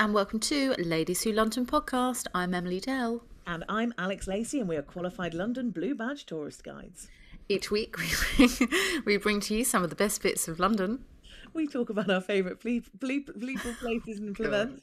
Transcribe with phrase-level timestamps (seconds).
[0.00, 2.26] and welcome to Ladies Who London podcast.
[2.34, 3.22] I'm Emily Dell.
[3.46, 7.08] And I'm Alex Lacey, and we are qualified London Blue Badge tourist guides.
[7.50, 8.08] Each week, we
[8.46, 8.70] bring,
[9.04, 11.04] we bring to you some of the best bits of London.
[11.52, 14.80] We talk about our favourite bleep, bleep, bleeple places and events.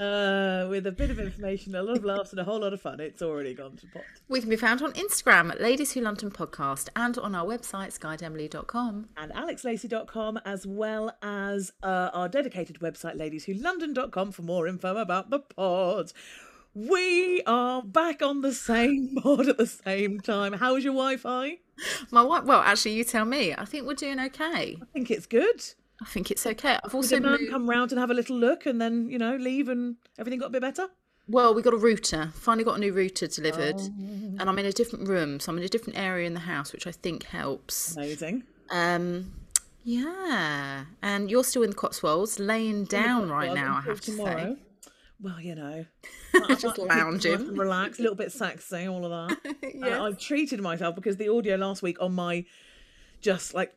[0.00, 2.80] Uh, with a bit of information, a lot of laughs, and a whole lot of
[2.80, 3.00] fun.
[3.00, 4.02] It's already gone to pot.
[4.30, 7.98] We can be found on Instagram at Ladies Who London Podcast and on our website,
[7.98, 9.10] skydemily.com.
[9.18, 15.40] And alexlacey.com, as well as uh, our dedicated website, ladieswholondon.com, for more info about the
[15.40, 16.14] pod.
[16.72, 20.54] We are back on the same pod at the same time.
[20.54, 21.58] How's your Wi Fi?
[22.10, 23.54] My wife, well, actually, you tell me.
[23.54, 24.78] I think we're doing okay.
[24.80, 25.62] I think it's good.
[26.02, 26.78] I think it's okay.
[26.82, 29.18] I've also a man moved- come round and have a little look and then, you
[29.18, 30.88] know, leave and everything got a bit better?
[31.28, 32.30] Well, we got a router.
[32.34, 33.86] Finally got a new router delivered, Oh.
[34.38, 36.72] and I'm in a different room, so I'm in a different area in the house,
[36.72, 37.94] which I think helps.
[37.96, 38.44] Amazing.
[38.70, 39.32] Um,
[39.84, 43.76] yeah, and you're still in the Cotswolds, laying down right now.
[43.76, 44.56] I have to tomorrow.
[44.56, 45.84] say, Well, you know,
[46.48, 47.54] just I- I- lounging.
[47.56, 49.56] relax, a little bit sexy, all of that.
[49.74, 49.92] Yes.
[49.98, 52.44] I, I've treated myself because the audio last week on my
[53.22, 53.72] just like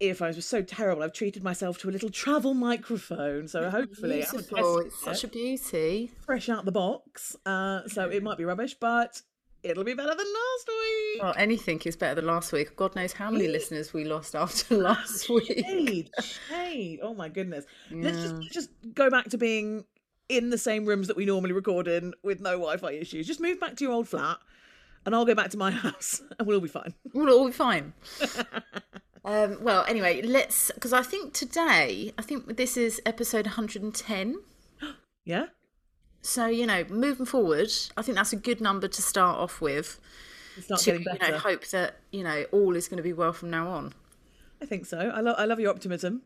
[0.00, 1.02] earphones was so terrible.
[1.02, 4.78] I've treated myself to a little travel microphone, so hopefully Beautiful.
[4.80, 6.10] It's such a beauty.
[6.24, 7.36] fresh out the box.
[7.46, 9.22] Uh, so it might be rubbish, but
[9.62, 11.22] it'll be better than last week.
[11.22, 12.76] Well, anything is better than last week.
[12.76, 15.64] God knows how many listeners we lost after last week.
[15.66, 16.10] Shade,
[16.48, 17.00] shade.
[17.02, 17.64] Oh my goodness.
[17.90, 19.84] Let's just let's just go back to being
[20.28, 23.26] in the same rooms that we normally record in with no Wi-Fi issues.
[23.26, 24.38] Just move back to your old flat,
[25.06, 26.94] and I'll go back to my house, and we'll all be fine.
[27.14, 27.92] We'll all be fine.
[29.26, 34.40] um, well, anyway, let's because I think today, I think this is episode 110.
[35.24, 35.46] Yeah.
[36.22, 39.98] So you know, moving forward, I think that's a good number to start off with.
[40.56, 43.12] It's not To getting you know, hope that you know all is going to be
[43.12, 43.92] well from now on.
[44.62, 44.98] I think so.
[44.98, 46.22] I love I love your optimism.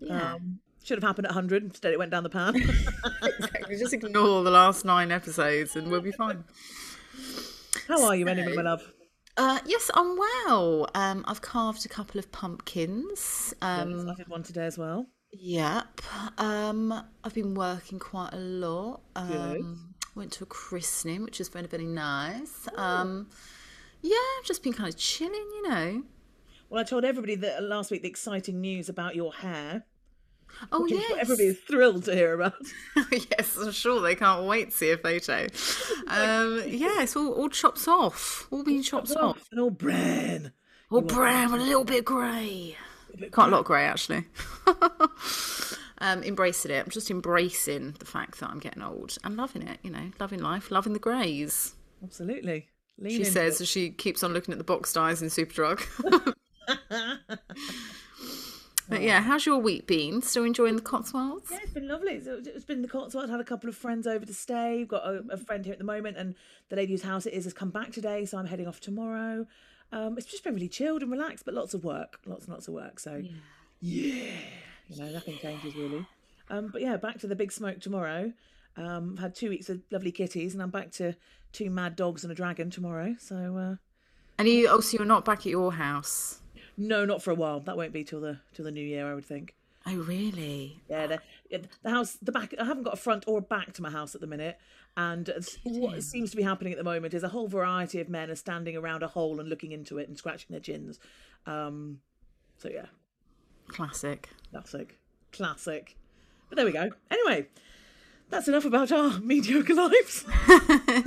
[0.00, 1.62] Yeah, Um, should have happened at 100.
[1.62, 2.54] Instead, it went down the pan.
[3.22, 3.76] exactly.
[3.78, 6.44] Just ignore the last nine episodes, and we'll be fine.
[7.88, 8.82] How are you, anyway, my love?
[9.36, 10.88] Uh, yes, I'm well.
[10.94, 13.54] Um, I've carved a couple of pumpkins.
[13.62, 15.06] Um, I did one today as well.
[15.32, 16.02] Yep.
[16.38, 16.92] Um,
[17.24, 19.00] I've been working quite a lot.
[19.16, 22.68] Um, went to a christening, which was very, very nice.
[22.76, 23.30] Um,
[24.02, 26.02] yeah, I've just been kind of chilling, you know.
[26.68, 29.84] Well, I told everybody that last week the exciting news about your hair.
[30.70, 31.10] Oh, yes.
[31.10, 32.54] what Everybody is thrilled to hear about.
[33.10, 35.46] yes, I'm sure they can't wait to see a photo.
[36.06, 38.46] Um, yeah, it's all, all chops off.
[38.50, 39.48] All being chopped off.
[39.50, 40.52] And all bran.
[40.90, 42.76] All brown, with a little bit grey.
[43.30, 44.26] Quite a lot grey, actually.
[45.98, 46.84] um, embracing it.
[46.84, 50.40] I'm just embracing the fact that I'm getting old and loving it, you know, loving
[50.40, 51.74] life, loving the greys.
[52.04, 52.68] Absolutely.
[52.98, 55.82] Lean She says as she keeps on looking at the box dyes in Superdrug.
[58.88, 60.22] But yeah, how's your week been?
[60.22, 61.50] Still enjoying the Cotswolds?
[61.50, 62.14] Yeah, it's been lovely.
[62.14, 63.30] It's, it's been the Cotswolds.
[63.30, 64.78] Had a couple of friends over to stay.
[64.78, 66.34] We've got a, a friend here at the moment, and
[66.68, 69.46] the lady whose house it is has come back today, so I'm heading off tomorrow.
[69.92, 72.66] Um, it's just been really chilled and relaxed, but lots of work, lots and lots
[72.66, 72.98] of work.
[72.98, 73.22] So,
[73.80, 74.30] yeah,
[74.88, 76.06] you know, nothing changes really.
[76.50, 78.32] Um, but yeah, back to the big smoke tomorrow.
[78.76, 81.14] Um, I've had two weeks of lovely kitties, and I'm back to
[81.52, 83.16] two mad dogs and a dragon tomorrow.
[83.18, 83.76] So, uh,
[84.38, 86.40] And you also you're not back at your house.
[86.76, 87.60] No, not for a while.
[87.60, 89.54] That won't be till the till the new year, I would think.
[89.86, 90.80] Oh really?
[90.88, 91.18] Yeah,
[91.50, 92.54] the, the house, the back.
[92.60, 94.56] I haven't got a front or a back to my house at the minute,
[94.96, 95.28] and
[95.64, 98.36] what seems to be happening at the moment is a whole variety of men are
[98.36, 101.00] standing around a hole and looking into it and scratching their chins.
[101.46, 101.98] Um,
[102.58, 102.86] so yeah,
[103.68, 104.28] Classic.
[104.52, 104.98] classic,
[105.32, 105.96] classic.
[106.48, 106.90] But there we go.
[107.10, 107.48] Anyway,
[108.32, 110.24] that's enough about our mediocre lives.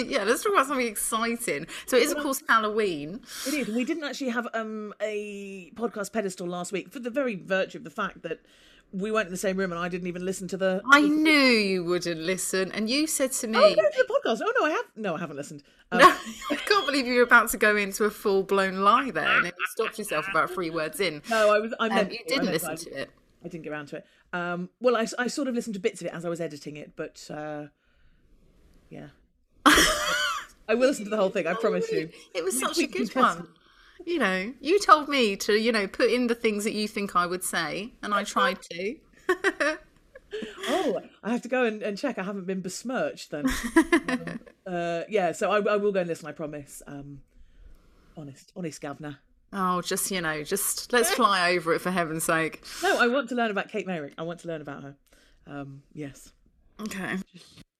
[0.06, 1.68] yeah, let's talk about something exciting.
[1.88, 3.22] So it is of course Halloween.
[3.48, 3.68] It is.
[3.68, 7.84] We didn't actually have um a podcast pedestal last week for the very virtue of
[7.84, 8.40] the fact that
[8.92, 10.82] we weren't in the same room and I didn't even listen to the.
[10.90, 14.42] I knew you wouldn't listen, and you said to me, Oh, go no, the podcast.
[14.46, 14.86] Oh no, I have.
[14.96, 15.64] No, I haven't listened.
[15.92, 16.00] Um,
[16.52, 19.46] I can't believe you were about to go into a full blown lie there, and
[19.46, 21.22] then you stopped yourself about three words in.
[21.30, 21.74] No, I was.
[21.80, 22.86] I Um, meant you didn't listen to.
[22.86, 23.10] to it.
[23.44, 24.06] I didn't get around to it.
[24.36, 26.76] Um, well, I, I sort of listened to bits of it as I was editing
[26.76, 27.68] it, but uh,
[28.90, 29.08] yeah,
[29.66, 31.48] I will listen to the whole thing.
[31.48, 32.10] I promise you.
[32.34, 33.48] It was such a good one.
[34.06, 37.16] You know, you told me to, you know, put in the things that you think
[37.16, 38.96] I would say, and I tried to.
[40.68, 42.18] Oh, I have to go and, and check.
[42.18, 43.46] I haven't been besmirched then.
[44.10, 46.28] um, uh, yeah, so I, I will go and listen.
[46.28, 46.82] I promise.
[46.86, 47.22] Um,
[48.18, 49.20] honest, honest, governor.
[49.54, 52.64] Oh, just you know, just let's fly over it for heaven's sake.
[52.84, 54.14] No, I want to learn about Kate Merrick.
[54.18, 54.96] I want to learn about her.
[55.48, 56.32] Um, yes.
[56.82, 57.18] Okay.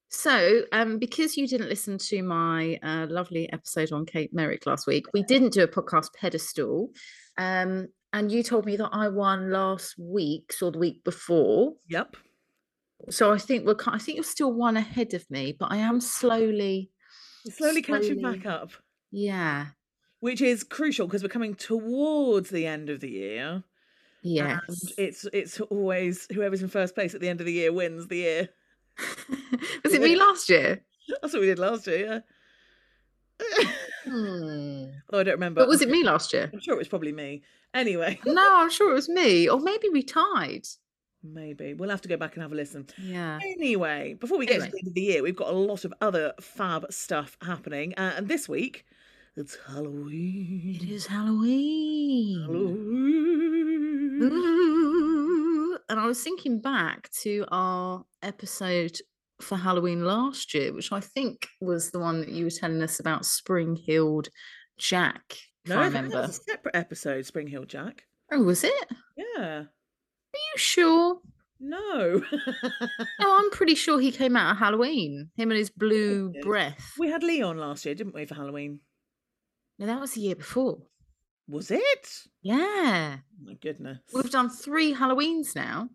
[0.08, 4.88] So, um, because you didn't listen to my uh, lovely episode on Kate Merrick last
[4.88, 6.92] week, we didn't do a podcast pedestal.
[7.38, 11.74] Um, and you told me that I won last week or the week before.
[11.90, 12.16] Yep.
[13.10, 13.76] So I think we're.
[13.88, 16.92] I think you're still one ahead of me, but I am slowly.
[17.50, 18.38] Slowly catching Slowly.
[18.40, 18.72] back up,
[19.12, 19.68] Yeah.
[20.26, 23.64] Which is crucial because we're coming towards the end of the year.
[24.24, 24.60] Yes.
[24.68, 28.08] And it's it's always whoever's in first place at the end of the year wins
[28.08, 28.50] the year.
[29.84, 30.82] Was it me last year?
[31.22, 32.24] That's what we did last year,
[33.40, 33.68] yeah.
[34.06, 34.86] Hmm.
[35.12, 35.62] oh, I don't remember.
[35.62, 36.50] But was it me last year?
[36.52, 37.44] I'm sure it was probably me.
[37.76, 40.66] Anyway, No, I'm sure it was me, or maybe we tied.
[41.22, 42.88] maybe we'll have to go back and have a listen.
[43.00, 43.38] Yeah.
[43.44, 44.68] Anyway, before we get Anyway.
[44.68, 47.94] to the end of the year, we've got a lot of other fab stuff happening,
[47.98, 48.86] uh, and this week
[49.38, 50.80] it's Halloween.
[50.82, 52.42] It is Halloween.
[52.44, 54.20] Halloween.
[54.22, 55.78] Ooh.
[55.90, 58.98] And I was thinking back to our episode
[59.42, 63.00] for Halloween last year, which I think was the one that you were telling us
[63.00, 64.30] about Spring Heeled
[64.78, 65.36] Jack.
[65.68, 66.28] No, I that- that remember.
[66.28, 68.04] was a separate episode, Spring Heeled Jack.
[68.32, 68.88] Oh, was it?
[69.18, 69.64] Yeah.
[69.64, 69.68] Are
[70.34, 71.20] you sure?
[71.60, 72.22] No.
[73.22, 75.30] Oh, I'm pretty sure he came out at Halloween.
[75.36, 76.94] Him and his blue breath.
[77.00, 78.80] we had Leon last year, didn't we, for Halloween?
[79.78, 80.80] No, that was the year before.
[81.48, 82.28] Was it?
[82.42, 83.18] Yeah.
[83.20, 84.00] Oh my goodness.
[84.14, 85.90] We've done three Halloweens now.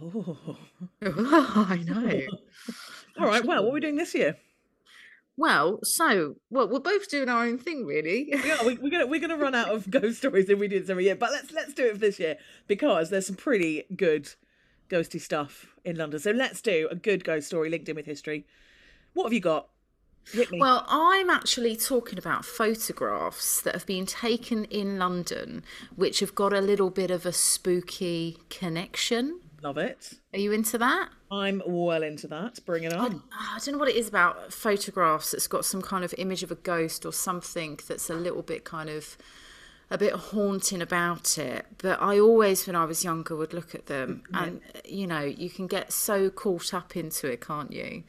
[0.00, 0.56] Oh.
[1.02, 2.22] I know.
[3.20, 3.44] All right.
[3.44, 4.36] Well, what are we doing this year?
[5.36, 8.28] Well, so well, we're both doing our own thing, really.
[8.28, 10.90] Yeah, we, we're gonna we're gonna run out of ghost stories if we do this
[10.90, 11.16] every year.
[11.16, 12.36] But let's let's do it for this year
[12.66, 14.32] because there's some pretty good
[14.88, 16.20] ghosty stuff in London.
[16.20, 18.46] So let's do a good ghost story linked in with history.
[19.12, 19.68] What have you got?
[20.52, 25.62] Well, I'm actually talking about photographs that have been taken in London,
[25.94, 29.40] which have got a little bit of a spooky connection.
[29.62, 30.14] Love it.
[30.32, 31.08] Are you into that?
[31.30, 32.60] I'm well into that.
[32.66, 33.22] Bring it on.
[33.32, 36.42] Ah, I don't know what it is about photographs that's got some kind of image
[36.42, 39.16] of a ghost or something that's a little bit kind of
[39.90, 41.66] a bit haunting about it.
[41.78, 45.48] But I always, when I was younger, would look at them and, you know, you
[45.48, 48.04] can get so caught up into it, can't you?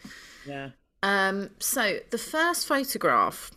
[0.46, 0.70] Yeah.
[1.06, 3.52] Um, so the first photograph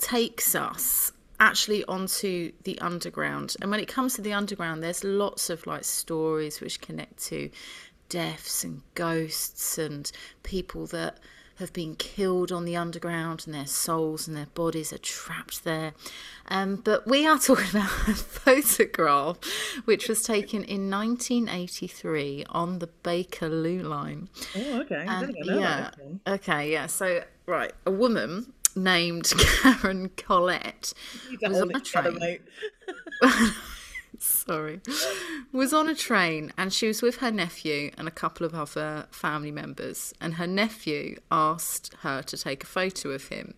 [0.00, 3.54] takes us actually onto the underground.
[3.62, 7.48] And when it comes to the underground, there's lots of like stories which connect to
[8.08, 10.10] deaths and ghosts and
[10.42, 11.20] people that
[11.58, 15.92] have been killed on the underground and their souls and their bodies are trapped there.
[16.48, 19.38] Um, but we are talking about a photograph
[19.84, 24.28] which was taken in 1983 on the Bakerloo line.
[24.56, 25.04] Oh, okay.
[25.08, 25.90] And- yeah.
[26.26, 26.86] Okay, yeah.
[26.86, 30.92] So, right, a woman named Karen Collette
[31.42, 32.38] was on a train.
[34.18, 34.80] Sorry,
[35.52, 39.06] was on a train and she was with her nephew and a couple of other
[39.10, 40.14] family members.
[40.20, 43.54] And her nephew asked her to take a photo of him.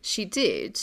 [0.00, 0.80] She did,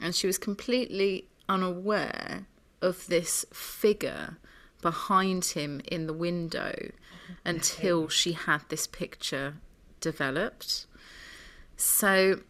[0.00, 2.46] and she was completely unaware
[2.82, 4.36] of this figure
[4.82, 9.54] behind him in the window oh, until she had this picture
[10.00, 10.86] developed.
[11.76, 12.40] So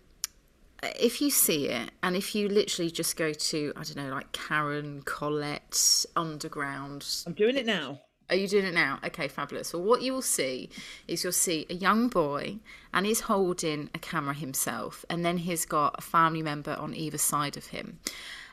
[0.82, 4.30] if you see it and if you literally just go to i don't know like
[4.32, 7.04] karen collette underground.
[7.26, 8.00] I'm doing it now.
[8.30, 8.98] are you doing it now?
[9.04, 9.72] Okay fabulous.
[9.72, 10.70] Well what you will see
[11.06, 12.58] is you'll see a young boy
[12.92, 17.18] and he's holding a camera himself and then he's got a family member on either
[17.18, 17.98] side of him.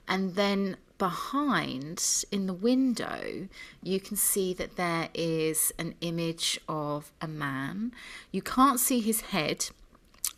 [0.08, 3.48] And then behind in the window
[3.84, 7.92] you can see that there is an image of a man.
[8.32, 9.70] You can't see his head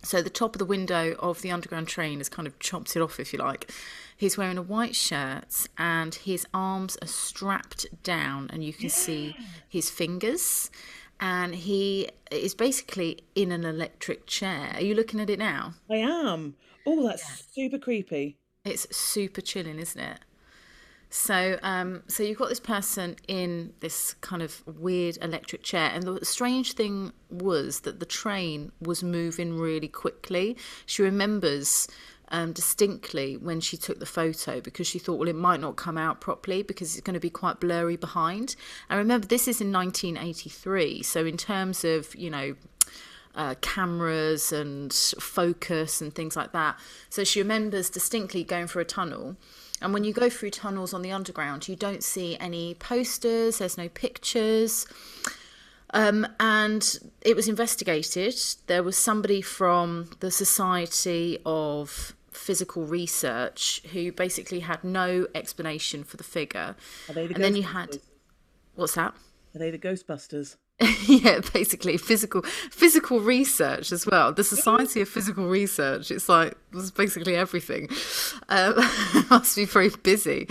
[0.04, 3.02] so the top of the window of the underground train has kind of chopped it
[3.02, 3.72] off, if you like.
[4.16, 9.36] He's wearing a white shirt and his arms are strapped down, and you can see
[9.68, 10.72] his fingers.
[11.20, 14.72] And he is basically in an electric chair.
[14.76, 15.74] Are you looking at it now?
[15.90, 16.56] I am.
[16.86, 18.38] Oh, that's super creepy.
[18.64, 20.20] It's super chilling, isn't it?
[21.10, 26.04] So, um, so you've got this person in this kind of weird electric chair, and
[26.04, 30.58] the strange thing was that the train was moving really quickly.
[30.86, 31.88] She remembers
[32.30, 35.98] um, distinctly when she took the photo because she thought, well, it might not come
[35.98, 38.56] out properly because it's going to be quite blurry behind.
[38.90, 42.56] And remember, this is in 1983, so in terms of you know
[43.36, 46.78] uh, cameras and focus and things like that.
[47.10, 49.38] So she remembers distinctly going for a tunnel.
[49.82, 53.78] And when you go through tunnels on the underground, you don't see any posters, there's
[53.78, 54.88] no pictures.
[55.92, 58.36] Um, and it was investigated.
[58.66, 66.18] There was somebody from the Society of Physical Research who basically had no explanation for
[66.18, 66.76] the figure.
[67.08, 68.00] Are they the And then you had,
[68.76, 69.14] what's that?
[69.56, 70.58] Are they the Ghostbusters?
[71.08, 74.32] yeah, basically physical physical research as well.
[74.32, 76.12] The Society of Physical Research.
[76.12, 77.90] It's like it's basically everything.
[78.50, 78.76] Um,
[79.32, 80.48] must be very busy.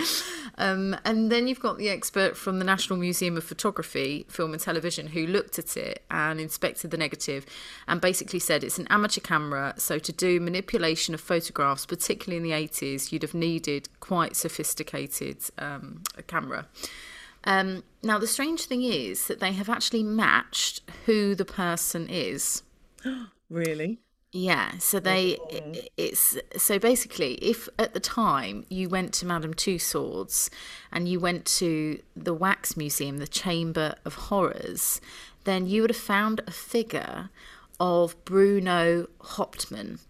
[0.59, 4.61] Um, and then you've got the expert from the National Museum of Photography, Film and
[4.61, 7.47] Television, who looked at it and inspected the negative
[7.87, 9.75] and basically said it's an amateur camera.
[9.77, 15.39] So to do manipulation of photographs, particularly in the 80s, you'd have needed quite sophisticated
[15.59, 16.67] um, camera.
[17.47, 22.63] Um, now, the strange thing is that they have actually matched who the person is.
[23.49, 24.01] Really?
[24.33, 25.39] Yeah, so they
[25.97, 30.51] it's so basically if at the time you went to Madame Tussauds
[30.93, 35.01] and you went to the Wax Museum, the Chamber of Horrors,
[35.45, 37.31] then you would have found a figure
[37.79, 40.01] of Bruno Hauptmann.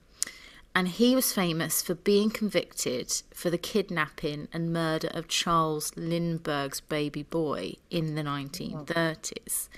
[0.76, 6.82] And he was famous for being convicted for the kidnapping and murder of Charles Lindbergh's
[6.82, 9.70] baby boy in the 1930s.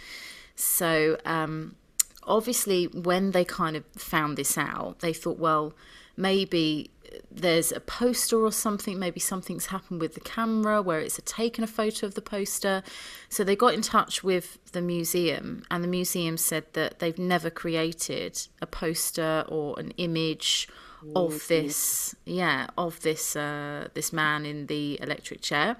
[0.56, 1.76] So, um,
[2.24, 5.72] obviously when they kind of found this out they thought well
[6.14, 6.90] maybe
[7.30, 11.66] there's a poster or something maybe something's happened with the camera where it's taken a
[11.66, 12.82] photo of the poster
[13.30, 17.48] so they got in touch with the museum and the museum said that they've never
[17.48, 20.68] created a poster or an image
[21.14, 25.76] of this yeah of this uh, this man in the electric chair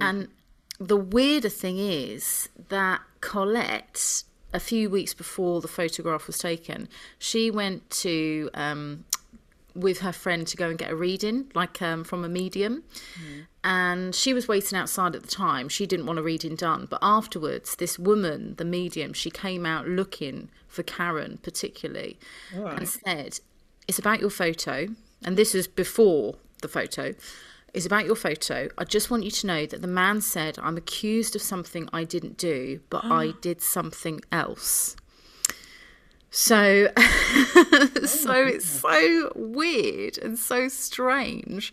[0.00, 0.28] and
[0.80, 7.50] the weirder thing is that Colette a few weeks before the photograph was taken, she
[7.50, 9.04] went to um,
[9.74, 12.82] with her friend to go and get a reading, like um, from a medium.
[13.62, 15.68] And she was waiting outside at the time.
[15.68, 16.86] She didn't want a reading done.
[16.88, 22.18] But afterwards, this woman, the medium, she came out looking for Karen particularly
[22.76, 23.40] and said,
[23.88, 24.88] It's about your photo.
[25.24, 27.14] And this is before the photo
[27.74, 28.68] is about your photo.
[28.78, 32.04] I just want you to know that the man said, I'm accused of something I
[32.04, 34.96] didn't do, but I did something else.
[36.30, 36.88] So,
[38.04, 41.72] so it's so weird and so strange.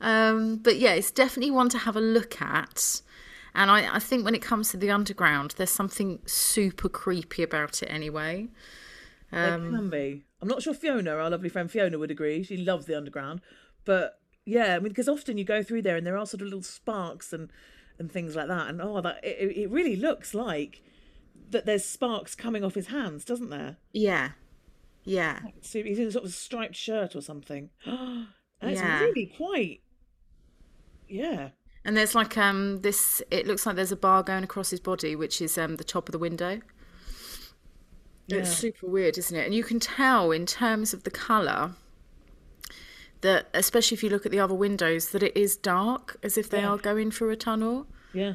[0.00, 3.00] Um, but yeah, it's definitely one to have a look at.
[3.54, 7.82] And I, I think when it comes to the underground, there's something super creepy about
[7.82, 8.48] it anyway.
[9.32, 10.24] There can be.
[10.40, 12.42] I'm not sure Fiona, our lovely friend Fiona, would agree.
[12.42, 13.40] She loves the underground,
[13.84, 16.46] but yeah, I mean, because often you go through there and there are sort of
[16.46, 17.50] little sparks and
[17.98, 20.82] and things like that, and oh, that it, it really looks like
[21.50, 23.76] that there's sparks coming off his hands, doesn't there?
[23.92, 24.30] Yeah.
[25.04, 25.40] Yeah.
[25.62, 27.70] So he's in a sort of a striped shirt or something.
[27.86, 29.00] That's Yeah.
[29.00, 29.80] really quite.
[31.08, 31.50] Yeah.
[31.84, 35.14] And there's like um this it looks like there's a bar going across his body,
[35.14, 36.60] which is um the top of the window.
[38.28, 39.44] It's super weird, isn't it?
[39.46, 41.72] And you can tell in terms of the colour
[43.20, 46.50] that especially if you look at the other windows that it is dark, as if
[46.50, 46.70] they Yeah.
[46.70, 47.86] are going through a tunnel.
[48.12, 48.34] Yeah.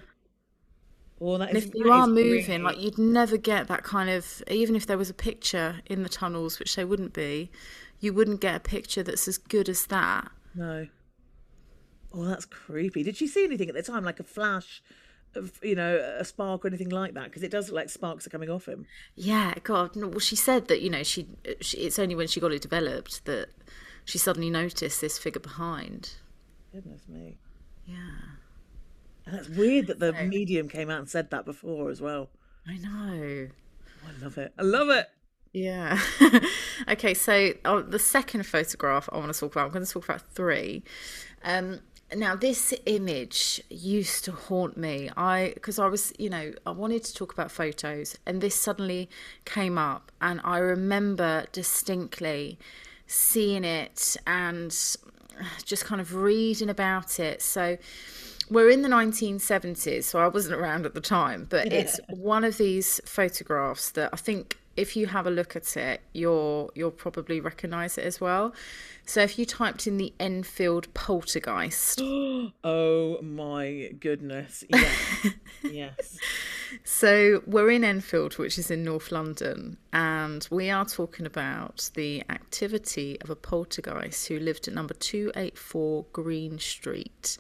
[1.20, 4.42] Well, that And is, if you are moving, like you'd never get that kind of
[4.50, 7.52] even if there was a picture in the tunnels, which there wouldn't be,
[8.00, 10.32] you wouldn't get a picture that's as good as that.
[10.56, 10.88] No.
[12.14, 13.04] Oh, that's creepy.
[13.04, 14.82] Did she see anything at the time, like a flash
[15.36, 17.26] of, you know, a spark or anything like that?
[17.26, 18.86] Because it does look like sparks are coming off him.
[19.16, 19.96] Yeah, God.
[19.96, 21.28] No, well, she said that you know she,
[21.60, 21.78] she.
[21.78, 23.50] It's only when she got it developed that
[24.06, 26.16] she suddenly noticed this figure behind.
[26.72, 27.38] Goodness me.
[27.86, 27.98] Yeah,
[29.26, 32.30] And that's weird that the medium came out and said that before as well.
[32.68, 33.48] I know.
[34.04, 34.54] Oh, I love it.
[34.58, 35.08] I love it.
[35.54, 36.00] Yeah.
[36.88, 39.66] okay, so uh, the second photograph I want to talk about.
[39.66, 40.84] I'm going to talk about three.
[41.44, 41.82] Um,
[42.16, 45.10] now this image used to haunt me.
[45.16, 49.10] I because I was, you know, I wanted to talk about photos, and this suddenly
[49.46, 52.58] came up, and I remember distinctly
[53.08, 54.72] seeing it and
[55.66, 57.42] just kind of reading about it.
[57.42, 57.78] So
[58.50, 62.58] we're in the 1970s, so I wasn't around at the time, but it's one of
[62.58, 67.40] these photographs that I think if you have a look at it, you'll you'll probably
[67.40, 68.54] recognise it as well.
[69.06, 72.00] So if you typed in the Enfield poltergeist,
[72.64, 74.64] Oh my goodness.
[74.70, 75.28] Yes.
[75.64, 76.18] yes.
[76.84, 82.24] So we're in Enfield, which is in North London, and we are talking about the
[82.30, 87.38] activity of a poltergeist who lived at number 284 Green Street.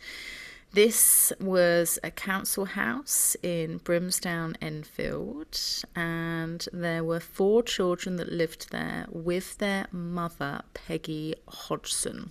[0.73, 5.59] This was a council house in Brimsdown, Enfield,
[5.97, 12.29] and there were four children that lived there with their mother, Peggy Hodgson.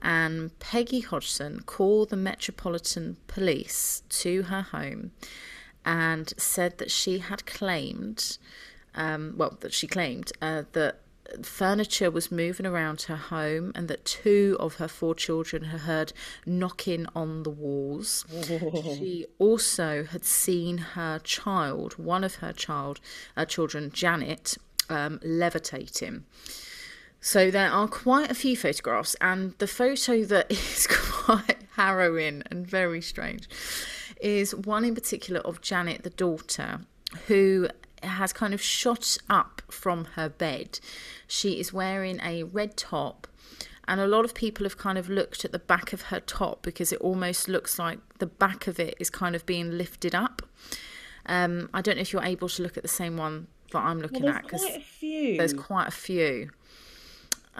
[0.00, 5.10] And Peggy Hodgson called the Metropolitan Police to her home
[5.84, 8.38] and said that she had claimed,
[8.94, 11.00] um, well, that she claimed uh, that
[11.42, 16.12] furniture was moving around her home and that two of her four children had heard
[16.46, 18.24] knocking on the walls.
[19.00, 23.00] She also had seen her child, one of her child,
[23.36, 24.58] her children, Janet,
[24.88, 26.24] um, levitating.
[27.20, 32.66] So there are quite a few photographs, and the photo that is quite harrowing and
[32.66, 33.48] very strange
[34.20, 36.80] is one in particular of Janet, the daughter,
[37.26, 37.68] who
[38.02, 40.80] has kind of shot up from her bed.
[41.26, 43.26] She is wearing a red top,
[43.86, 46.62] and a lot of people have kind of looked at the back of her top
[46.62, 50.42] because it almost looks like the back of it is kind of being lifted up.
[51.26, 54.00] Um, I don't know if you're able to look at the same one that I'm
[54.00, 54.64] looking well, at because
[55.00, 56.50] there's quite a few.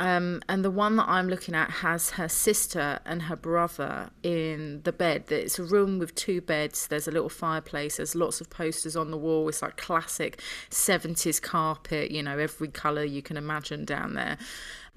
[0.00, 4.80] Um, and the one that I'm looking at has her sister and her brother in
[4.84, 5.24] the bed.
[5.28, 6.86] It's a room with two beds.
[6.86, 7.98] There's a little fireplace.
[7.98, 9.46] There's lots of posters on the wall.
[9.50, 10.40] It's like classic
[10.70, 14.38] 70s carpet, you know, every colour you can imagine down there.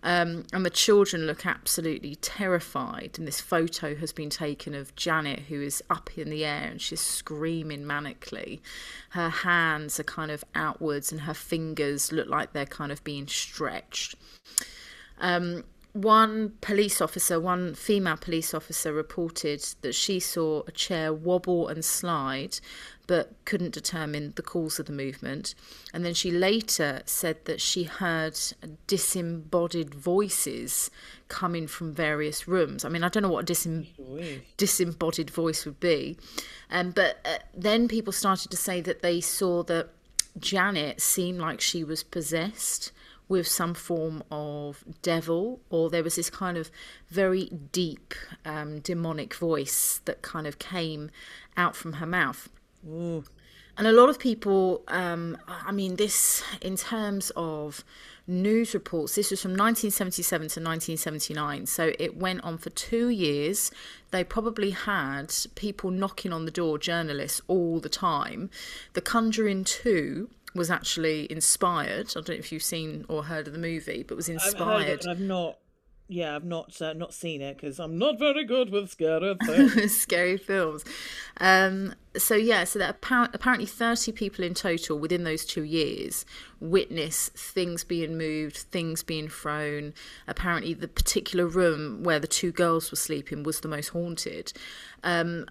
[0.04, 3.16] Um, and the children look absolutely terrified.
[3.18, 6.82] And this photo has been taken of Janet, who is up in the air and
[6.82, 8.62] she's screaming manically.
[9.10, 13.28] Her hands are kind of outwards, and her fingers look like they're kind of being
[13.28, 14.16] stretched.
[15.24, 15.64] Um,
[15.94, 21.86] one police officer, one female police officer, reported that she saw a chair wobble and
[21.86, 22.60] slide,
[23.06, 25.54] but couldn't determine the cause of the movement.
[25.94, 28.40] And then she later said that she heard
[28.88, 30.90] disembodied voices
[31.28, 32.84] coming from various rooms.
[32.84, 36.18] I mean, I don't know what a disem- disembodied voice would be.
[36.72, 39.90] Um, but uh, then people started to say that they saw that
[40.40, 42.92] Janet seemed like she was possessed
[43.34, 46.70] with some form of devil, or there was this kind of
[47.10, 48.14] very deep
[48.46, 51.10] um, demonic voice that kind of came
[51.58, 52.48] out from her mouth.
[52.88, 53.24] Ooh.
[53.76, 57.84] And a lot of people, um, I mean, this in terms of
[58.28, 61.66] news reports, this was from 1977 to 1979.
[61.66, 63.72] So it went on for two years.
[64.12, 68.52] They probably had people knocking on the door, journalists, all the time.
[68.94, 72.10] The Conjuring 2 was actually inspired.
[72.12, 75.02] I don't know if you've seen or heard of the movie, but was inspired.
[75.02, 75.60] I've, I've not.
[76.10, 79.96] Yeah, I've not uh, not seen it because I'm not very good with scary films.
[79.98, 80.84] scary films.
[81.38, 86.26] Um, so yeah, so that apparently 30 people in total within those two years
[86.60, 89.94] witness things being moved, things being thrown.
[90.28, 94.54] Apparently, the particular room where the two girls were sleeping was the most haunted.
[95.04, 95.48] Um,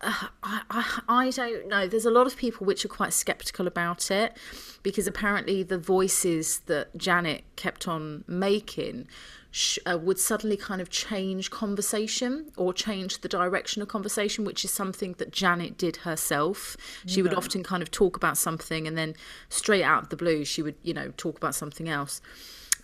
[0.00, 1.86] I, I, I don't know.
[1.86, 4.36] There's a lot of people which are quite skeptical about it
[4.82, 9.08] because apparently the voices that Janet kept on making
[9.50, 14.64] sh- uh, would suddenly kind of change conversation or change the direction of conversation, which
[14.64, 16.76] is something that Janet did herself.
[17.06, 19.14] She would often kind of talk about something and then
[19.48, 22.20] straight out of the blue, she would, you know, talk about something else.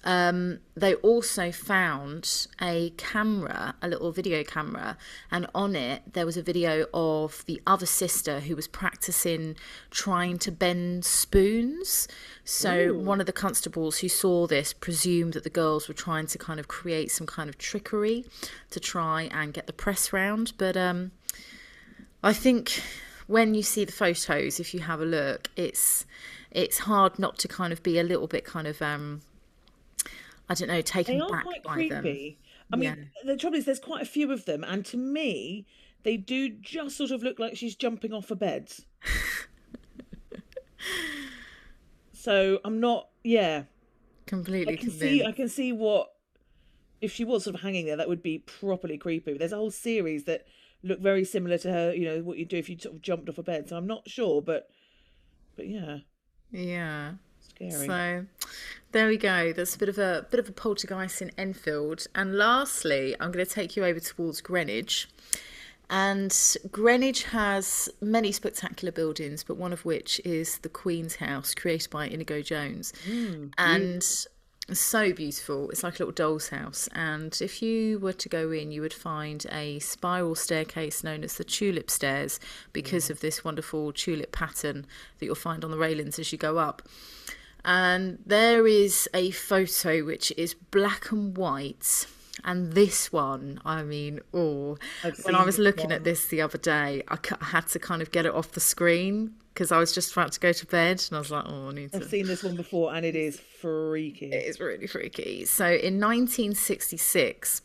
[0.02, 4.96] Um, they also found a camera, a little video camera,
[5.30, 9.56] and on it there was a video of the other sister who was practicing
[9.90, 12.08] trying to bend spoons.
[12.44, 12.98] So Ooh.
[12.98, 16.58] one of the constables who saw this presumed that the girls were trying to kind
[16.58, 18.24] of create some kind of trickery
[18.70, 20.54] to try and get the press round.
[20.56, 21.10] But um,
[22.22, 22.82] I think
[23.26, 26.06] when you see the photos, if you have a look, it's
[26.50, 29.20] it's hard not to kind of be a little bit kind of um,
[30.50, 32.40] I don't know, taken they are back quite by creepy.
[32.70, 32.72] them.
[32.72, 35.64] I mean, the trouble is, there's quite a few of them, and to me,
[36.02, 38.72] they do just sort of look like she's jumping off a bed.
[42.12, 43.62] so I'm not, yeah,
[44.26, 44.74] completely.
[44.74, 46.10] I can see, I can see what
[47.00, 49.38] if she was sort of hanging there, that would be properly creepy.
[49.38, 50.46] There's a whole series that
[50.82, 51.94] look very similar to her.
[51.94, 53.68] You know what you do if you sort of jumped off a bed.
[53.68, 54.68] So I'm not sure, but
[55.56, 55.98] but yeah,
[56.50, 57.12] yeah.
[57.40, 57.86] Scary.
[57.86, 58.26] So
[58.92, 59.52] there we go.
[59.52, 62.06] There's a bit of a bit of a poltergeist in Enfield.
[62.14, 65.08] And lastly, I'm going to take you over towards Greenwich.
[65.88, 66.36] And
[66.70, 72.06] Greenwich has many spectacular buildings, but one of which is the Queen's House, created by
[72.06, 72.92] Inigo Jones.
[73.08, 74.04] Mm, and
[74.72, 75.68] so beautiful.
[75.70, 76.88] It's like a little doll's house.
[76.94, 81.36] And if you were to go in, you would find a spiral staircase known as
[81.36, 82.38] the tulip stairs
[82.72, 83.10] because mm.
[83.10, 84.86] of this wonderful tulip pattern
[85.18, 86.82] that you'll find on the railings as you go up
[87.64, 92.06] and there is a photo which is black and white.
[92.42, 94.78] And this one i mean oh
[95.24, 98.24] when i was looking at this the other day I had to kind of get
[98.24, 101.18] it off the screen because i was just about to go to bed and i
[101.18, 104.32] was like oh i need to i've seen this one before and it is freaky.
[104.32, 105.44] It is really freaky.
[105.44, 107.60] So in 1966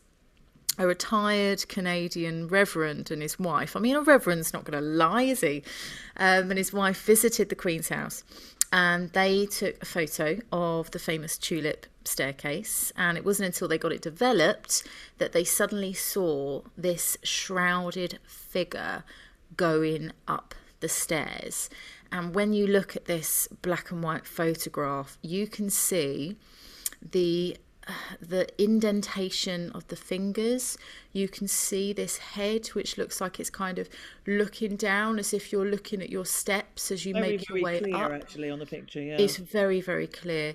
[0.78, 3.76] a retired Canadian reverend and his wife.
[3.76, 5.62] I mean, a reverend's not going to lie, is he?
[6.18, 8.24] Um, and his wife visited the Queen's house
[8.72, 13.78] and they took a photo of the famous tulip staircase and it wasn't until they
[13.78, 14.86] got it developed
[15.18, 19.04] that they suddenly saw this shrouded figure
[19.56, 21.70] going up the stairs.
[22.12, 26.36] And when you look at this black and white photograph you can see
[27.02, 27.56] the
[28.20, 30.76] the indentation of the fingers.
[31.12, 33.88] You can see this head, which looks like it's kind of
[34.26, 37.80] looking down as if you're looking at your steps as you Very, make your way
[37.80, 38.12] clear, up.
[38.12, 39.00] actually, on the picture.
[39.00, 39.16] Yeah.
[39.18, 40.54] It's very, very clear.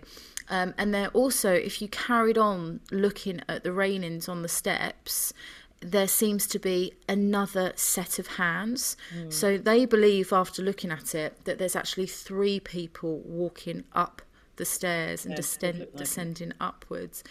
[0.50, 5.34] Um, and there also, if you carried on looking at the rainings on the steps,
[5.80, 8.98] there seems to be another set of hands.
[9.30, 14.22] So they believe, after looking at it, that there's actually three people walking up
[14.62, 15.97] the stairs and Yeah, it descend, looked it.
[15.97, 17.24] descending upwards.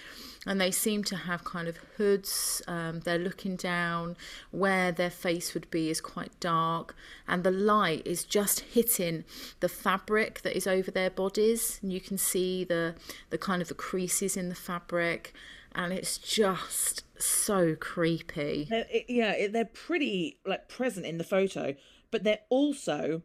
[0.47, 2.61] And they seem to have kind of hoods.
[2.67, 4.17] Um, they're looking down.
[4.51, 6.95] Where their face would be is quite dark.
[7.29, 9.25] And the light is just hitting
[9.61, 11.79] the fabric that is over their bodies.
[11.83, 12.95] And you can see the,
[13.31, 15.33] the kind of the creases in the fabric.
[15.73, 18.67] And it's just so creepy.
[18.69, 21.77] They're, it- yeah, it, they're pretty like present in the photo,
[22.11, 23.23] but they're also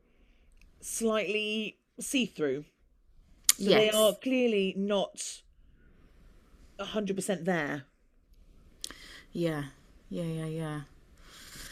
[0.82, 2.66] slightly see-through.
[3.58, 5.42] So they are clearly not
[6.80, 7.84] hundred percent there.
[9.32, 9.64] Yeah,
[10.10, 10.82] yeah, yeah, yeah.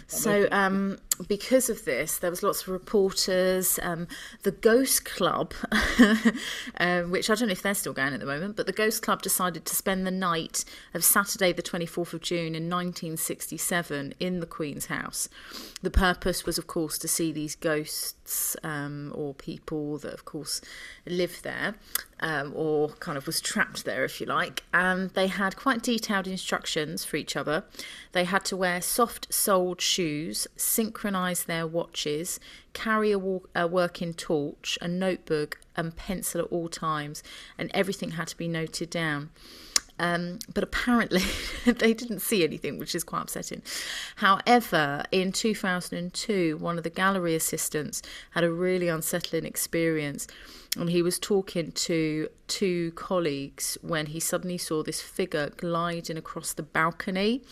[0.08, 3.80] So, um, because of this, there was lots of reporters.
[3.82, 4.08] Um,
[4.42, 5.54] the Ghost Club,
[6.78, 9.02] um, which I don't know if they're still going at the moment, but the Ghost
[9.04, 14.40] Club decided to spend the night of Saturday, the 24th of June in 1967, in
[14.40, 15.30] the Queen's house.
[15.82, 20.62] The purpose was, of course, to see these ghosts um, or people that, of course,
[21.06, 21.76] live there
[22.24, 24.64] um, or kind of was trapped there, if you like.
[24.74, 27.66] And they had quite detailed instructions for each other.
[28.14, 30.48] They had to wear soft soled shoes,
[31.04, 32.40] synchronise their watches,
[32.72, 37.22] carry a, walk, a working torch, a notebook, and pencil at all times,
[37.58, 39.30] and everything had to be noted down.
[40.00, 41.22] Um, but apparently
[41.66, 43.62] they didn't see anything, which is quite upsetting.
[44.18, 50.26] However, in 2002, one of the gallery assistants had a really unsettling experience.
[50.76, 56.54] And he was talking to two colleagues when he suddenly saw this figure gliding across
[56.54, 57.44] the balcony.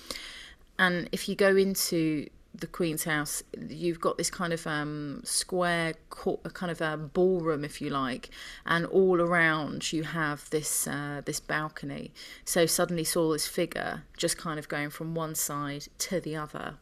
[0.80, 5.94] And if you go into the Queen's house, you've got this kind of um, square,
[6.10, 8.30] co- a kind of a ballroom, if you like,
[8.66, 12.12] and all around you have this uh, this balcony.
[12.46, 16.76] So suddenly saw this figure just kind of going from one side to the other,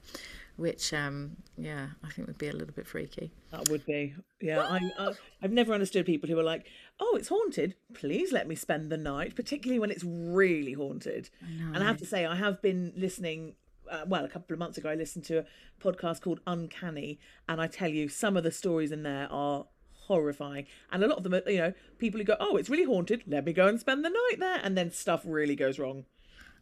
[0.58, 3.32] which um, yeah, I think would be a little bit freaky.
[3.52, 4.16] That would be.
[4.42, 5.12] Yeah, I, I
[5.44, 6.66] I've never understood people who are like,
[7.00, 7.76] "Oh, it's haunted.
[7.94, 11.30] Please let me spend the night," particularly when it's really haunted.
[11.74, 13.54] And I have to say, I have been listening.
[13.90, 15.46] Uh, well, a couple of months ago, I listened to a
[15.84, 19.66] podcast called Uncanny, and I tell you, some of the stories in there are
[20.08, 22.84] horrifying, and a lot of them are, you know, people who go, "Oh, it's really
[22.86, 23.24] haunted.
[23.28, 26.06] Let me go and spend the night there," and then stuff really goes wrong.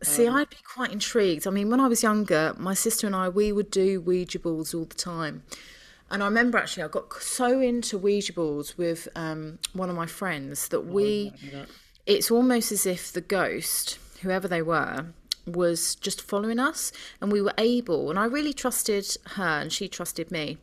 [0.03, 1.47] See, Um, I'd be quite intrigued.
[1.47, 4.73] I mean, when I was younger, my sister and I, we would do Ouija boards
[4.73, 5.43] all the time.
[6.11, 10.05] And I remember actually, I got so into Ouija boards with um, one of my
[10.05, 11.33] friends that we,
[12.05, 15.07] it's almost as if the ghost, whoever they were,
[15.47, 16.91] was just following us.
[17.21, 20.57] And we were able, and I really trusted her and she trusted me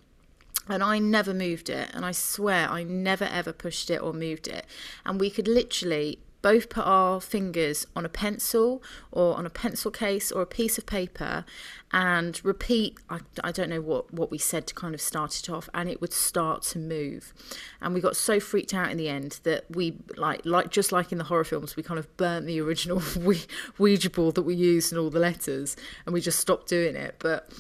[0.69, 1.91] and I never moved it.
[1.93, 4.65] And I swear I never ever pushed it or moved it.
[5.05, 9.91] And we could literally both put our fingers on a pencil or on a pencil
[9.91, 11.43] case or a piece of paper
[11.91, 15.49] and repeat I, I don't know what what we said to kind of start it
[15.49, 17.33] off and it would start to move.
[17.81, 21.13] And we got so freaked out in the end that we like like just like
[21.13, 23.01] in the horror films we kind of burnt the original
[23.79, 27.15] Ouija- board that we used and all the letters and we just stopped doing it.
[27.21, 27.51] But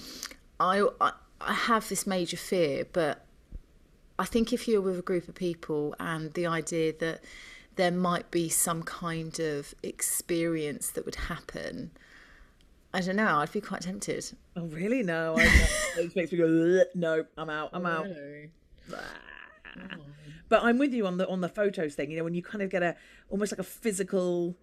[0.60, 3.24] I, I I have this major fear, but
[4.18, 7.22] I think if you're with a group of people and the idea that
[7.76, 11.90] there might be some kind of experience that would happen,
[12.92, 14.36] I don't know, I'd be quite tempted.
[14.56, 15.02] Oh, really?
[15.02, 16.84] No, it makes me go.
[16.94, 17.70] No, I'm out.
[17.72, 18.06] I'm out.
[20.48, 22.10] But I'm with you on the on the photos thing.
[22.10, 22.96] You know, when you kind of get a
[23.30, 24.56] almost like a physical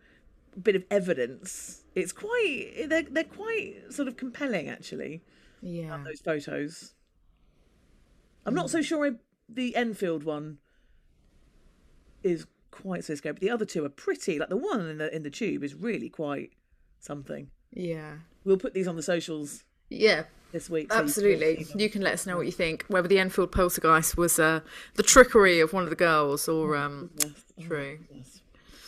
[0.62, 5.22] bit of evidence, it's quite they're they're quite sort of compelling actually.
[5.62, 6.00] Yeah.
[6.06, 6.94] Those photos.
[8.46, 8.70] I'm not mm.
[8.70, 9.12] so sure I,
[9.50, 10.58] the Enfield one
[12.24, 12.48] is
[12.82, 14.40] quite so scary, but the other two are pretty.
[14.40, 16.52] Like the one in the in the tube is really quite
[17.00, 17.50] something.
[17.72, 18.14] Yeah.
[18.44, 20.24] We'll put these on the socials Yeah.
[20.52, 20.92] this week.
[20.92, 21.68] so you can Absolutely.
[21.76, 22.86] You can let us know what you think.
[22.88, 24.62] Whether the Enfield poltergeist was uh,
[24.96, 27.12] the trickery of one of the girls or um,
[27.62, 28.00] true.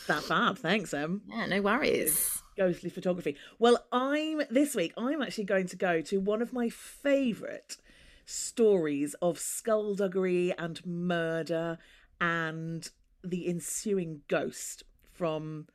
[0.07, 0.57] That bad.
[0.57, 1.21] Thanks, Em.
[1.29, 2.41] Yeah, no worries.
[2.57, 3.37] ghostly photography.
[3.57, 4.93] Well, I'm this week.
[4.97, 7.77] I'm actually going to go to one of my favourite
[8.25, 11.77] stories of skullduggery and murder
[12.19, 12.89] and
[13.23, 14.83] the ensuing ghost
[15.13, 15.67] from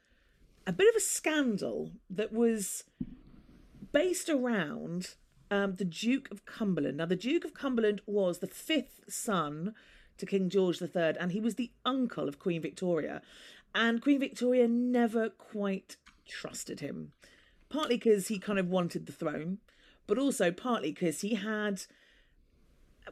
[0.67, 2.85] a bit of a scandal that was
[3.93, 5.15] based around
[5.51, 6.99] um, the Duke of Cumberland.
[6.99, 9.75] Now, the Duke of Cumberland was the fifth son
[10.19, 13.23] to King George III, and he was the uncle of Queen Victoria.
[13.75, 17.13] And Queen Victoria never quite trusted him.
[17.69, 19.59] Partly because he kind of wanted the throne,
[20.07, 21.83] but also partly because he had,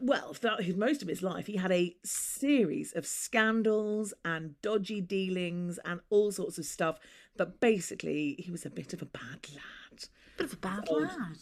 [0.00, 5.78] well, throughout most of his life, he had a series of scandals and dodgy dealings
[5.84, 6.98] and all sorts of stuff.
[7.36, 10.04] But basically, he was a bit of a bad lad.
[10.36, 11.02] Bit of a bad Old.
[11.02, 11.36] lad.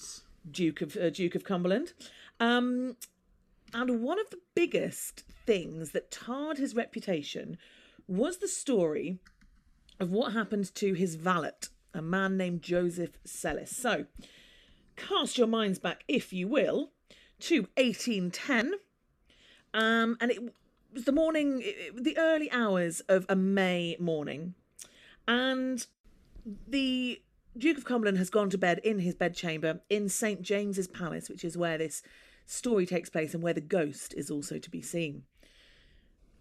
[0.51, 1.93] Duke of uh, Duke of Cumberland.
[2.40, 2.97] Um,
[3.73, 7.57] and one of the biggest things that tarred his reputation
[8.07, 9.19] was the story
[9.99, 11.51] of what happened to his valet,
[11.93, 13.69] a man named Joseph Sellis.
[13.69, 14.07] So,
[14.97, 16.90] cast your minds back, if you will,
[17.44, 18.74] to 1810.
[19.74, 20.42] Um, and it
[20.92, 24.54] was the morning, it- the early hours of a May morning.
[25.28, 25.87] And
[26.66, 27.20] the
[27.57, 30.42] Duke of Cumberland has gone to bed in his bedchamber in St.
[30.42, 32.02] James's Palace, which is where this
[32.46, 35.24] story takes place and where the ghost is also to be seen.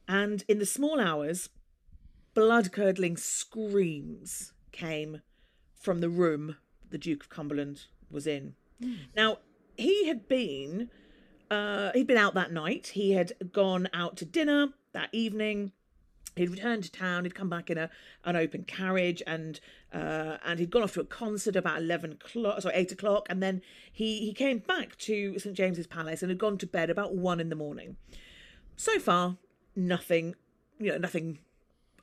[0.07, 1.49] And in the small hours,
[2.33, 5.21] blood curdling screams came
[5.75, 6.57] from the room
[6.89, 8.55] the Duke of Cumberland was in.
[9.15, 9.39] Now,
[9.77, 10.89] he had been
[11.51, 12.88] uh, he'd been out that night.
[12.93, 15.71] He had gone out to dinner that evening.
[16.36, 17.25] He'd returned to town.
[17.25, 17.91] He'd come back in a
[18.23, 19.59] an open carriage, and
[19.93, 23.43] uh, and he'd gone off to a concert about eleven o'clock, sorry, eight o'clock, and
[23.43, 27.15] then he he came back to St James's Palace and had gone to bed about
[27.15, 27.97] one in the morning.
[28.75, 29.38] So far,
[29.75, 30.33] nothing,
[30.79, 31.38] you know, nothing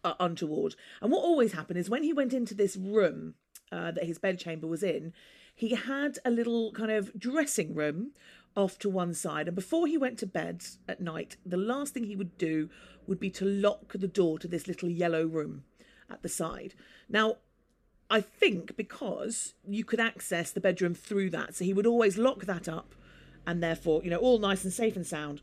[0.05, 0.77] uh, untoward.
[1.03, 3.35] And what always happened is when he went into this room
[3.73, 5.13] uh, that his bedchamber was in,
[5.61, 8.13] he had a little kind of dressing room
[8.57, 9.47] off to one side.
[9.47, 12.71] And before he went to bed at night, the last thing he would do
[13.07, 15.65] would be to lock the door to this little yellow room
[16.09, 16.73] at the side.
[17.11, 17.37] Now,
[18.09, 22.47] I think because you could access the bedroom through that, so he would always lock
[22.47, 22.95] that up
[23.47, 25.43] and therefore, you know, all nice and safe and sound.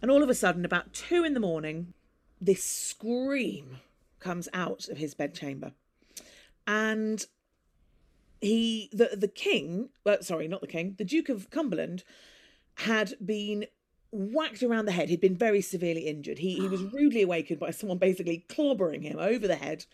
[0.00, 1.92] And all of a sudden, about two in the morning,
[2.40, 3.78] this scream
[4.20, 5.72] comes out of his bedchamber.
[6.68, 7.26] And
[8.44, 12.04] he, the, the king, well, sorry, not the king, the Duke of Cumberland
[12.76, 13.66] had been
[14.10, 15.08] whacked around the head.
[15.08, 16.38] He'd been very severely injured.
[16.38, 19.86] He, he was rudely awakened by someone basically clobbering him over the head.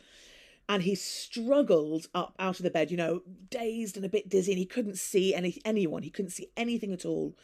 [0.69, 4.53] And he struggled up out of the bed, you know, dazed and a bit dizzy,
[4.53, 6.05] and he couldn't see any anyone.
[6.05, 7.37] He couldn't see anything at all.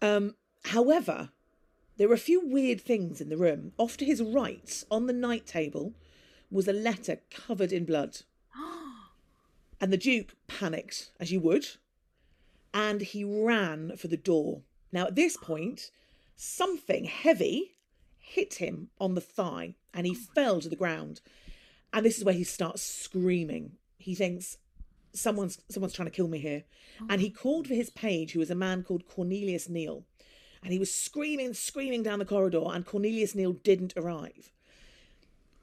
[0.00, 1.30] Um, however,
[1.96, 3.72] there were a few weird things in the room.
[3.76, 5.94] Off to his right, on the night table,
[6.48, 8.18] was a letter covered in blood.
[9.84, 11.66] And the Duke panicked, as you would,
[12.72, 14.62] and he ran for the door.
[14.92, 15.90] Now, at this point,
[16.36, 17.72] something heavy
[18.18, 20.32] hit him on the thigh and he oh.
[20.34, 21.20] fell to the ground.
[21.92, 23.72] And this is where he starts screaming.
[23.98, 24.56] He thinks,
[25.12, 26.64] someone's someone's trying to kill me here.
[27.02, 27.06] Oh.
[27.10, 30.06] And he called for his page, who was a man called Cornelius Neal.
[30.62, 34.50] And he was screaming, screaming down the corridor, and Cornelius Neal didn't arrive.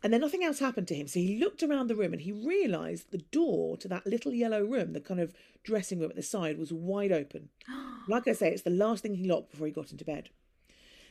[0.03, 1.07] And then nothing else happened to him.
[1.07, 4.63] So he looked around the room and he realised the door to that little yellow
[4.63, 5.33] room, the kind of
[5.63, 7.49] dressing room at the side, was wide open.
[8.07, 10.29] Like I say, it's the last thing he locked before he got into bed.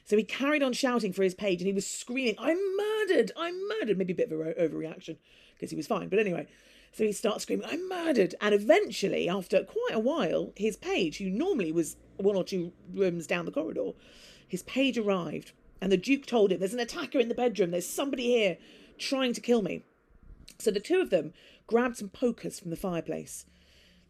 [0.05, 3.31] So he carried on shouting for his page and he was screaming, I'm murdered!
[3.37, 3.97] I'm murdered!
[3.97, 5.17] Maybe a bit of an overreaction
[5.55, 6.09] because he was fine.
[6.09, 6.49] But anyway,
[6.93, 8.35] so he starts screaming, I'm murdered!
[8.41, 13.29] And eventually, after quite a while, his page, who normally was one or two rooms
[13.29, 13.93] down the corridor,
[14.49, 17.89] his page arrived and the Duke told him, There's an attacker in the bedroom, there's
[17.89, 18.59] somebody here
[18.99, 19.83] trying to kill me.
[20.59, 21.33] So the two of them
[21.67, 23.47] grabbed some pokers from the fireplace.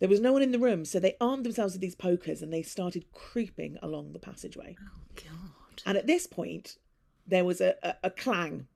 [0.01, 2.53] There was no one in the room, so they armed themselves with these pokers and
[2.53, 4.77] they started creeping along the passageway.
[4.81, 5.83] Oh, God.
[5.85, 6.79] And at this point,
[7.27, 8.67] there was a, a, a clang.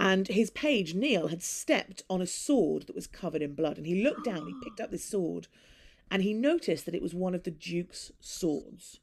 [0.00, 3.76] And his page, Neil, had stepped on a sword that was covered in blood.
[3.76, 5.48] And he looked down, he picked up this sword,
[6.10, 9.00] and he noticed that it was one of the Duke's swords.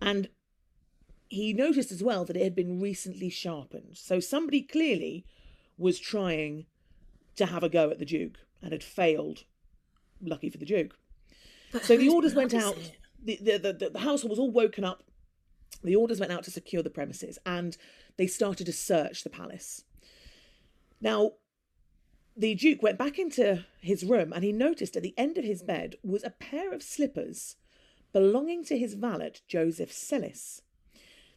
[0.00, 0.28] And
[1.28, 3.96] he noticed as well that it had been recently sharpened.
[3.96, 5.24] So somebody clearly
[5.76, 6.66] was trying
[7.36, 9.44] to have a go at the Duke and had failed.
[10.20, 10.96] Lucky for the Duke.
[11.82, 12.92] So the orders went out.
[13.22, 15.04] The, the, the, the household was all woken up.
[15.84, 17.76] The orders went out to secure the premises and
[18.16, 19.84] they started to search the palace.
[21.00, 21.32] Now,
[22.36, 25.62] the Duke went back into his room and he noticed at the end of his
[25.62, 27.56] bed was a pair of slippers
[28.12, 30.62] belonging to his valet, Joseph Sellis.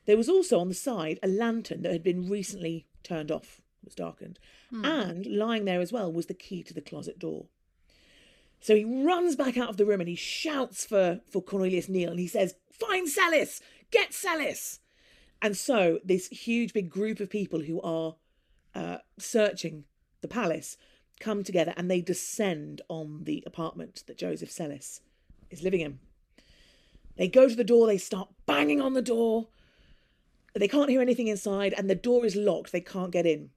[0.06, 3.86] There was also on the side a lantern that had been recently turned off, it
[3.86, 4.40] was darkened,
[4.72, 7.46] and lying there as well was the key to the closet door.
[8.62, 12.12] So he runs back out of the room and he shouts for, for Cornelius Neal
[12.12, 13.60] and he says, Find Sellis!
[13.90, 14.80] Get Sellis!
[15.42, 18.16] And so this huge big group of people who are
[18.76, 19.86] uh, searching
[20.22, 20.78] the palace
[21.20, 25.02] come together and they descend on the apartment that Joseph Sellis
[25.50, 26.00] is living in.
[27.18, 29.48] They go to the door, they start banging on the door.
[30.54, 32.72] They can't hear anything inside, and the door is locked.
[32.72, 33.52] They can't get in.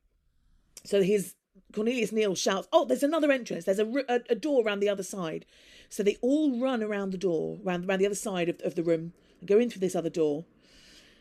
[0.85, 1.35] So his
[1.73, 3.65] Cornelius Neil shouts, "Oh, there's another entrance.
[3.65, 5.45] There's a, a, a door around the other side."
[5.89, 8.83] So they all run around the door, around, around the other side of, of the
[8.83, 10.45] room, and go in through this other door.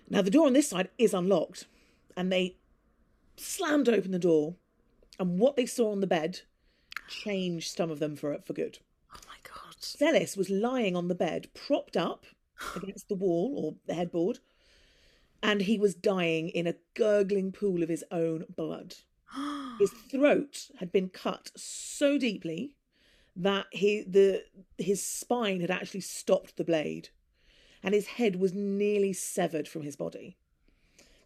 [0.10, 1.66] Now the door on this side is unlocked,
[2.16, 2.58] and they
[3.38, 4.56] slammed open the door,
[5.20, 6.42] and what they saw on the bed
[7.08, 8.80] changed some of them for for good.
[9.12, 9.76] Oh my god.
[9.80, 12.26] Sellis was lying on the bed, propped up
[12.76, 14.40] against the wall or the headboard,
[15.44, 18.96] and he was dying in a gurgling pool of his own blood.
[19.80, 22.76] His throat had been cut so deeply
[23.36, 24.44] that he the
[24.78, 27.10] his spine had actually stopped the blade,
[27.82, 30.38] and his head was nearly severed from his body.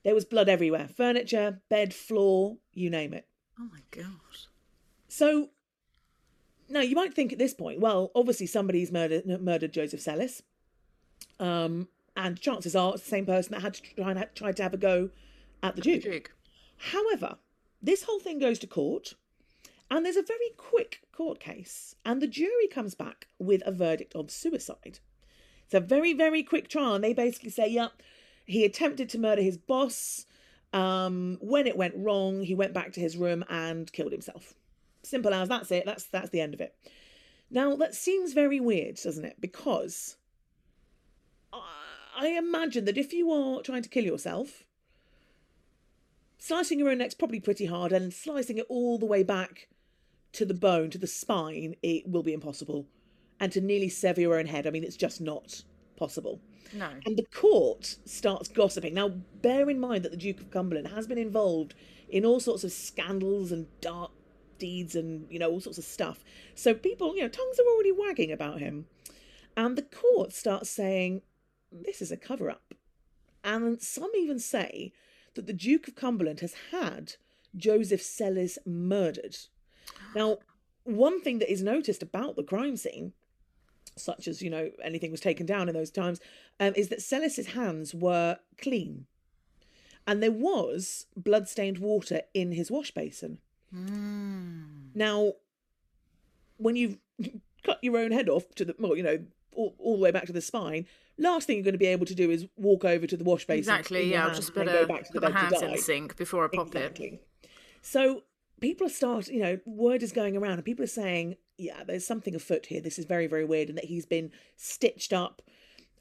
[0.06, 3.28] There was blood everywhere furniture, bed, floor, you name it.
[3.60, 4.48] Oh my god.
[5.10, 5.50] So,
[6.70, 10.42] now you might think at this point, well, obviously somebody's murdered murdered Joseph Sellis,
[11.42, 14.64] um, and chances are it's the same person that had to try and tried to
[14.64, 15.12] have a go
[15.62, 16.04] at the Duke.
[16.04, 16.32] Duke.
[16.78, 17.38] However,
[17.82, 19.14] this whole thing goes to court,
[19.90, 24.16] and there's a very quick court case, and the jury comes back with a verdict
[24.16, 25.00] of suicide.
[25.66, 27.90] It's a very, very quick trial, and they basically say, yeah,
[28.46, 30.26] he attempted to murder his boss.
[30.74, 34.54] Um, when it went wrong, he went back to his room and killed himself.
[35.04, 35.86] Simple as that's it.
[35.86, 36.76] That's that's the end of it.
[37.50, 39.40] Now that seems very weird, doesn't it?
[39.40, 40.18] Because
[42.18, 44.64] I imagine that if you are trying to kill yourself,
[46.40, 49.68] slicing your own neck's probably pretty hard, and slicing it all the way back
[50.34, 52.88] to the bone, to the spine, it will be impossible.
[53.40, 55.62] And to nearly sever your own head, I mean, it's just not
[55.96, 56.42] possible.
[56.74, 56.90] No.
[57.06, 58.96] And the court starts gossiping.
[58.96, 61.76] Now, bear in mind that the Duke of Cumberland has been involved
[62.10, 64.12] in all sorts of scandals and dark
[64.58, 66.24] deeds and, you know, all sorts of stuff.
[66.56, 68.88] So people, you know, tongues are already wagging about him.
[69.56, 71.22] And the court starts saying,
[71.72, 72.74] this is a cover up.
[73.44, 74.92] And some even say
[75.36, 77.16] that the Duke of Cumberland has had
[77.56, 79.38] Joseph Sellis murdered.
[80.16, 80.40] Now,
[80.84, 83.14] one thing that is noticed about the crime scene
[84.00, 86.20] such as you know anything was taken down in those times,
[86.60, 89.06] um, is that Sellis's hands were clean,
[90.06, 93.40] and there was blood-stained water in his wash basin.
[93.74, 94.96] Mm.
[94.96, 95.34] Now,
[96.58, 96.98] when you've
[97.64, 99.26] cut your own head off to the well, you know,
[99.58, 100.86] all, all the way back to the spine,
[101.17, 103.46] last thing you're going to be able to do is walk over to the wash
[103.46, 103.60] basin.
[103.60, 104.12] Exactly.
[104.12, 104.28] Yeah.
[104.28, 106.15] I'll just and then better go back to put the my hands in the sink
[106.15, 107.22] before I pop it.
[107.82, 108.24] So
[108.62, 112.06] people are start, you know, word is going around, and people are saying, yeah, there's
[112.06, 112.82] something afoot here.
[112.82, 115.41] This is very, very weird, and that he's been stitched up.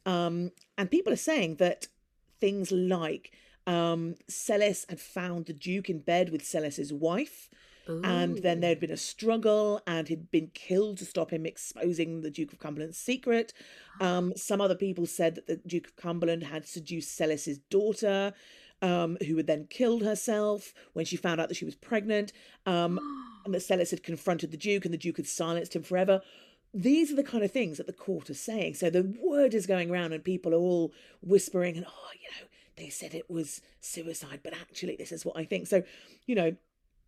[0.04, 1.88] Um, and people are saying that
[2.40, 3.32] things like
[3.66, 7.48] um, Sellis had found the Duke in bed with Sellis's wife.
[7.88, 12.22] And then there had been a struggle, and he'd been killed to stop him exposing
[12.22, 13.52] the Duke of Cumberland's secret.
[14.00, 18.32] Um, some other people said that the Duke of Cumberland had seduced Sellis's daughter,
[18.82, 22.32] um, who had then killed herself when she found out that she was pregnant,
[22.66, 22.98] um,
[23.44, 26.20] and that Sellis had confronted the Duke, and the Duke had silenced him forever.
[26.74, 28.74] These are the kind of things that the court are saying.
[28.74, 32.48] So the word is going around, and people are all whispering, and oh, you know,
[32.76, 35.66] they said it was suicide, but actually, this is what I think.
[35.66, 35.82] So,
[36.26, 36.56] you know,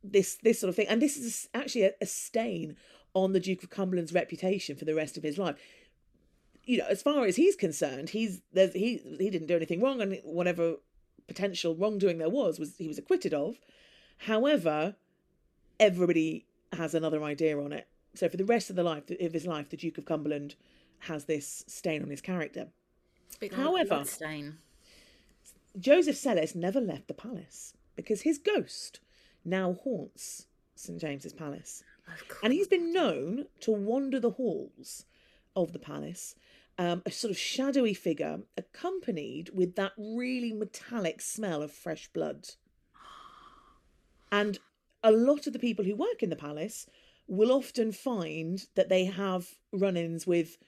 [0.02, 2.76] this this sort of thing, and this is actually a, a stain
[3.14, 5.56] on the Duke of Cumberland's reputation for the rest of his life.
[6.64, 10.00] You know, as far as he's concerned, he's there's he he didn't do anything wrong,
[10.00, 10.76] and whatever
[11.26, 13.58] potential wrongdoing there was was he was acquitted of.
[14.18, 14.96] However,
[15.78, 17.86] everybody has another idea on it.
[18.14, 20.54] So for the rest of the life of his life, the Duke of Cumberland
[21.00, 22.68] has this stain on his character.
[23.52, 24.58] However- stain.
[25.78, 29.00] Joseph Sellis never left the palace because his ghost
[29.48, 31.82] now haunts St James's Palace.
[32.42, 35.04] And he's been known to wander the halls
[35.54, 36.34] of the palace,
[36.78, 42.48] um, a sort of shadowy figure, accompanied with that really metallic smell of fresh blood.
[44.30, 44.58] And
[45.02, 46.86] a lot of the people who work in the palace
[47.26, 50.58] will often find that they have run ins with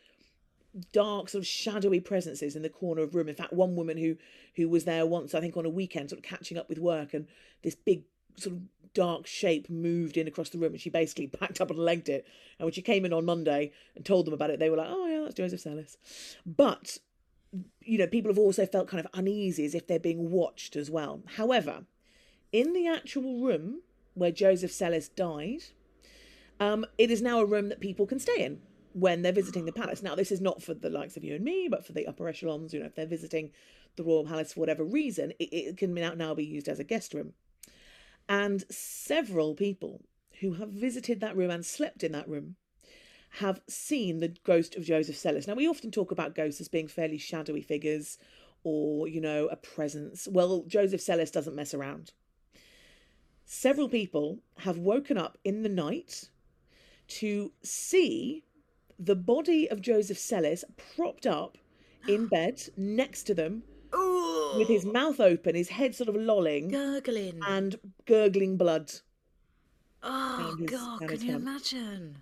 [0.92, 4.14] dark sort of shadowy presences in the corner of room in fact one woman who
[4.54, 7.12] who was there once i think on a weekend sort of catching up with work
[7.12, 7.26] and
[7.62, 8.04] this big
[8.40, 8.62] sort of
[8.92, 12.26] dark shape moved in across the room and she basically packed up and legged it
[12.58, 14.88] and when she came in on monday and told them about it they were like
[14.90, 15.96] oh yeah that's joseph sellis
[16.44, 16.98] but
[17.80, 20.90] you know people have also felt kind of uneasy as if they're being watched as
[20.90, 21.84] well however
[22.52, 23.80] in the actual room
[24.14, 25.62] where joseph sellis died
[26.60, 28.60] um, it is now a room that people can stay in
[28.92, 30.02] when they're visiting the palace.
[30.02, 32.28] Now, this is not for the likes of you and me, but for the upper
[32.28, 32.74] echelons.
[32.74, 33.50] You know, if they're visiting
[33.96, 36.84] the royal palace for whatever reason, it, it can now, now be used as a
[36.84, 37.32] guest room.
[38.28, 40.02] And several people
[40.40, 42.56] who have visited that room and slept in that room
[43.34, 45.46] have seen the ghost of Joseph Sellis.
[45.46, 48.18] Now, we often talk about ghosts as being fairly shadowy figures
[48.64, 50.26] or, you know, a presence.
[50.30, 52.12] Well, Joseph Sellis doesn't mess around.
[53.44, 56.30] several people have woken up in the night
[57.08, 58.44] to see
[58.98, 61.58] the body of Joseph Sellis propped up
[62.06, 63.64] in bed next to them
[63.94, 67.40] Ooh, with his mouth open, his head sort of lolling gurgling.
[67.46, 67.76] and
[68.06, 68.92] gurgling blood.
[70.02, 71.42] oh his- God, can you hand.
[71.42, 72.18] imagine?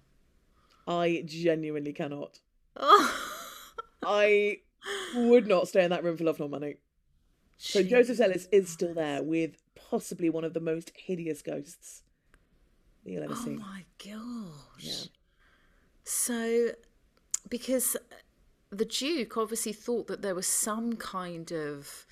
[0.87, 2.41] I genuinely cannot.
[2.77, 3.35] Oh.
[4.03, 4.59] I
[5.15, 6.77] would not stay in that room for love nor money.
[7.59, 12.03] So Joseph Sellis is still there with possibly one of the most hideous ghosts
[13.05, 13.51] that you'll ever Oh see.
[13.51, 14.85] Oh my gosh.
[14.85, 15.05] Yeah.
[16.05, 16.69] So,
[17.51, 17.97] because
[18.71, 22.07] the Duke obviously thought that there was some kind of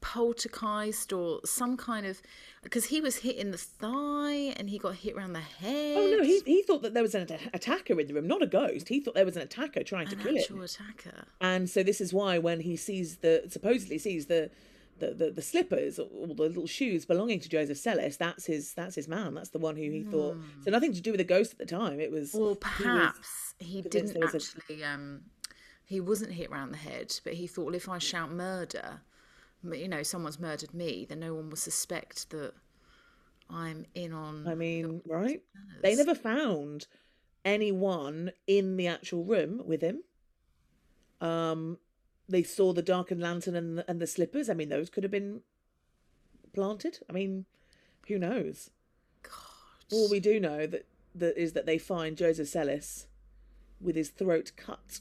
[0.00, 2.20] poltergeist or some kind of
[2.62, 5.96] because he was hit in the thigh and he got hit around the head.
[5.96, 8.42] Oh no, he he thought that there was an atta- attacker in the room, not
[8.42, 8.88] a ghost.
[8.88, 10.62] He thought there was an attacker trying to an kill actual him.
[10.64, 11.24] attacker.
[11.40, 14.50] And so this is why when he sees the supposedly sees the
[15.00, 18.94] the, the, the slippers or the little shoes belonging to Joseph Sellis, that's his that's
[18.94, 19.34] his man.
[19.34, 20.36] That's the one who he thought.
[20.64, 21.98] So nothing to do with the ghost at the time.
[21.98, 22.38] It was Hmm.
[22.38, 24.84] Or he was- perhaps he, didn't was a- actually.
[24.84, 25.22] Um,
[25.84, 29.00] he wasn't hit round the head, but he thought, well, if I shout murder,
[29.62, 32.52] you know, someone's murdered me, then no one will suspect that
[33.50, 34.46] I'm in on.
[34.46, 35.42] I mean, right?
[35.82, 36.86] They never found
[37.44, 40.02] anyone in the actual room with him.
[41.20, 41.78] Um,
[42.28, 44.48] they saw the darkened lantern and the, and the slippers.
[44.48, 45.40] I mean, those could have been
[46.54, 46.98] planted.
[47.08, 47.44] I mean,
[48.08, 48.70] who knows?
[49.22, 49.32] God.
[49.92, 53.06] All we do know that, that is that they find Joseph Sellis
[53.80, 55.00] with his throat cut,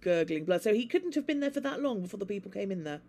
[0.00, 0.62] gurgling blood.
[0.62, 3.00] So he couldn't have been there for that long before the people came in there.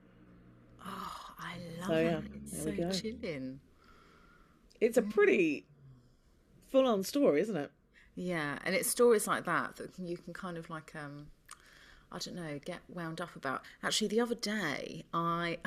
[0.85, 2.23] Oh, I love So, yeah, it.
[2.35, 3.59] It's so chilling.
[4.81, 5.65] It's a pretty
[6.71, 7.71] full-on story, isn't it?
[8.15, 11.27] Yeah, and it's stories like that that you can kind of like um
[12.11, 13.61] I don't know, get wound up about.
[13.83, 15.57] Actually, the other day I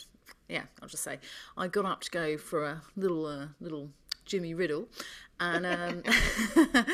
[0.48, 1.18] yeah, I'll just say
[1.56, 3.90] I got up to go for a little uh, little
[4.24, 4.88] Jimmy Riddle
[5.40, 6.02] and um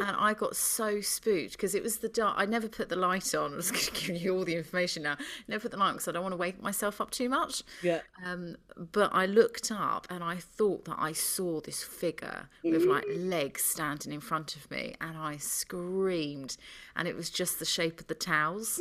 [0.00, 2.34] and I got so spooked because it was the dark.
[2.38, 3.52] I never put the light on.
[3.54, 5.16] I was giving you all the information now.
[5.48, 7.62] Never put the light on because I don't want to wake myself up too much.
[7.82, 8.00] Yeah.
[8.24, 8.56] Um,
[8.92, 13.64] but I looked up and I thought that I saw this figure with like legs
[13.64, 16.56] standing in front of me, and I screamed,
[16.94, 18.80] and it was just the shape of the towels.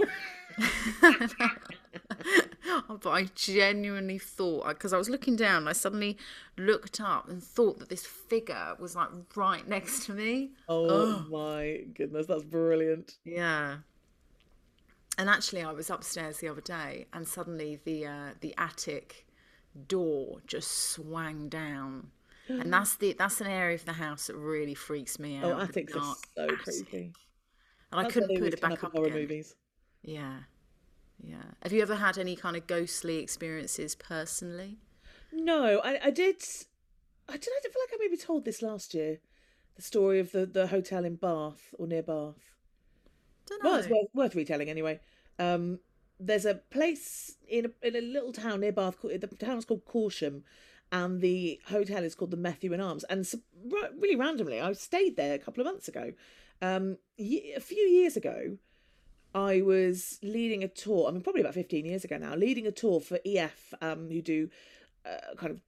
[3.01, 6.18] but I genuinely thought because I was looking down, I suddenly
[6.58, 10.52] looked up and thought that this figure was like right next to me.
[10.68, 13.18] Oh my goodness, that's brilliant.
[13.24, 13.78] Yeah.
[15.18, 19.26] And actually, I was upstairs the other day, and suddenly the uh, the attic
[19.88, 22.12] door just swang down,
[22.60, 25.45] and that's the that's an area of the house that really freaks me out.
[25.45, 26.64] Oh, attics are so attic.
[26.64, 27.14] creepy.
[27.91, 29.22] And I That's why couldn't put it back in up horror again.
[29.22, 29.56] movies.
[30.04, 30.39] Yeah,
[31.24, 31.43] yeah.
[31.64, 34.80] Have you ever had any kind of ghostly experiences personally?
[35.32, 36.43] No, I, I did.
[37.30, 37.50] I did.
[37.50, 39.20] I feel like I maybe told this last year.
[39.76, 42.56] The story of the, the hotel in Bath or near Bath.
[43.46, 43.70] Don't know.
[43.70, 45.00] Well, it's worth, worth retelling anyway.
[45.38, 45.80] Um,
[46.20, 49.00] there's a place in a, in a little town near Bath.
[49.00, 50.42] Called, the town's called Corsham,
[50.92, 53.04] and the hotel is called the Methuen in Arms.
[53.04, 53.38] And so,
[54.00, 56.14] really randomly, I stayed there a couple of months ago.
[56.62, 58.58] Um, a few years ago,
[59.36, 61.08] I was leading a tour.
[61.08, 64.22] I mean, probably about fifteen years ago now, leading a tour for EF, um, who
[64.22, 64.50] do
[65.06, 65.62] uh, kind of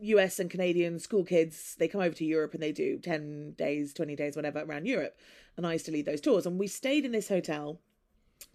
[0.00, 3.92] US and Canadian school kids, they come over to Europe and they do 10 days,
[3.92, 5.16] 20 days, whatever, around Europe.
[5.56, 6.46] And I used to lead those tours.
[6.46, 7.80] And we stayed in this hotel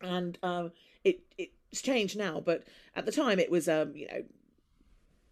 [0.02, 0.72] and um,
[1.04, 2.64] it it's changed now, but
[2.96, 4.24] at the time it was, um, you know,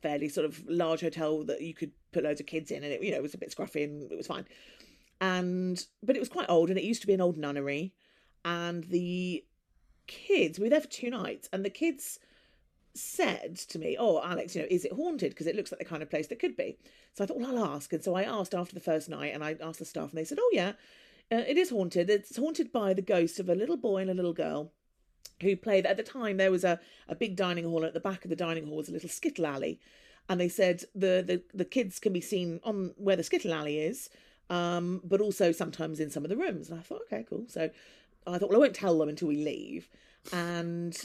[0.01, 3.01] fairly sort of large hotel that you could put loads of kids in and it,
[3.01, 4.45] you know, it was a bit scruffy and it was fine.
[5.21, 7.93] And, but it was quite old and it used to be an old nunnery.
[8.43, 9.45] And the
[10.07, 12.19] kids, we were there for two nights and the kids,
[12.95, 15.31] said to me, "Oh, Alex, you know, is it haunted?
[15.31, 16.77] Because it looks like the kind of place that could be."
[17.13, 19.43] So I thought, "Well, I'll ask." And so I asked after the first night, and
[19.43, 20.73] I asked the staff, and they said, "Oh, yeah,
[21.31, 22.09] uh, it is haunted.
[22.09, 24.71] It's haunted by the ghost of a little boy and a little girl."
[25.41, 26.37] Who played at the time?
[26.37, 26.79] There was a,
[27.09, 27.77] a big dining hall.
[27.77, 29.79] and At the back of the dining hall was a little skittle alley,
[30.29, 33.79] and they said the the, the kids can be seen on where the skittle alley
[33.79, 34.09] is,
[34.49, 36.69] um, but also sometimes in some of the rooms.
[36.69, 37.45] And I thought, okay, cool.
[37.47, 37.69] So
[38.27, 39.89] I thought, well, I won't tell them until we leave,
[40.31, 40.95] and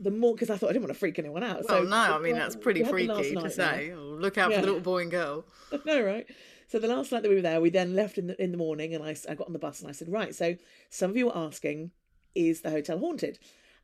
[0.00, 1.64] the more because I thought I didn't want to freak anyone out.
[1.68, 3.92] well, so no, I mean that's pretty we had the last freaky to say.
[3.92, 4.56] Oh, look out Yeah.
[4.56, 5.44] for the little boy and girl.
[5.84, 6.26] no, right.
[6.68, 8.58] So the last night that we were there, we then left in the in the
[8.58, 10.34] morning, and I, I got on the bus and I said, right.
[10.34, 10.56] So
[10.88, 11.90] some of you were asking,
[12.34, 13.38] is the hotel haunted?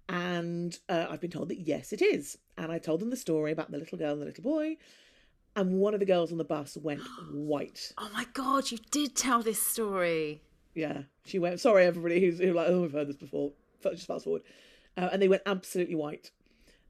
[0.09, 2.39] And uh, I've been told that yes, it is.
[2.57, 4.77] And I told them the story about the little girl and the little boy,
[5.57, 7.01] and one of the girls on the bus went
[7.33, 7.93] white.
[7.99, 10.43] Oh my god, you did tell this story.
[10.75, 11.59] Yeah, she went.
[11.61, 13.53] Sorry, everybody who's who like, oh, we've heard this before.
[13.83, 14.43] Just fast forward,
[14.97, 16.31] uh, and they went absolutely white.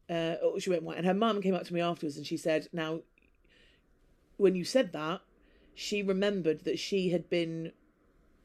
[0.08, 2.36] Uh, oh, she went white, and her mum came up to me afterwards, and she
[2.36, 3.00] said, "Now,
[4.36, 5.20] when you said that,
[5.74, 7.72] she remembered that she had been,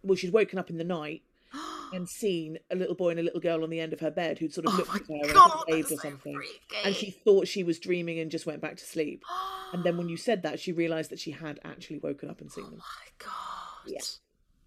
[0.03, 1.21] well, she'd woken up in the night
[1.93, 4.39] and seen a little boy and a little girl on the end of her bed
[4.39, 6.41] who'd sort of Oh looked at her and God, waved or that's so something.
[6.85, 9.23] and she thought she was dreaming and just went back to sleep.
[9.73, 12.51] And then when you said that, she realised that she had actually woken up and
[12.51, 12.77] seen them.
[12.77, 13.87] my God.
[13.87, 13.99] Yeah.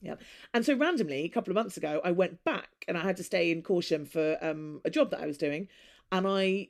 [0.04, 0.16] Yeah.
[0.52, 3.24] And so randomly, a couple of months ago, I went back and I had to
[3.24, 5.68] stay in Corsham for um, a job that I was doing.
[6.12, 6.68] And I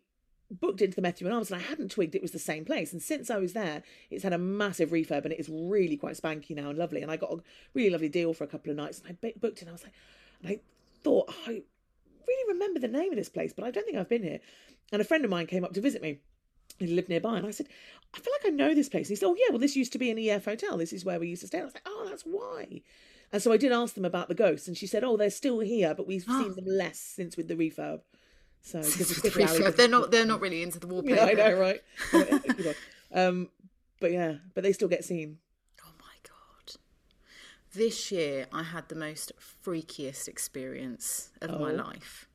[0.51, 2.93] booked into the Methuen Arms and I hadn't twigged it was the same place.
[2.93, 6.17] And since I was there, it's had a massive refurb and it is really quite
[6.17, 7.03] spanky now and lovely.
[7.03, 7.43] And I got a
[7.75, 9.95] really lovely deal for a couple of nights and I booked and I was like,
[10.43, 10.61] and I
[11.03, 11.63] thought, "Oh, I
[12.27, 14.41] really remember the name of this place, but I don't think I've been here.
[14.93, 16.21] And a friend of mine came up to visit me.
[16.79, 17.69] He lived nearby, and I said,
[18.15, 19.09] I feel like I know this place.
[19.09, 20.77] And he said, Oh, yeah, well, this used to be an EF hotel.
[20.77, 21.59] This is where we used to stay.
[21.59, 22.83] And I was like, Oh, that's why.
[23.35, 25.59] And so I did ask them about the ghosts, and she said, "Oh, they're still
[25.59, 28.01] here, but we've seen them less since with the refurb."
[28.63, 30.13] So because it's City Alley, they're not.
[30.13, 31.17] They're not really into the wallpaper.
[31.17, 31.83] yeah, I know, right?
[33.13, 33.49] um,
[33.99, 35.39] but yeah, but they still get seen.
[35.85, 36.77] Oh my god!
[37.73, 39.33] This year I had the most
[39.67, 41.75] freakiest experience of my Oh.
[41.75, 42.29] life.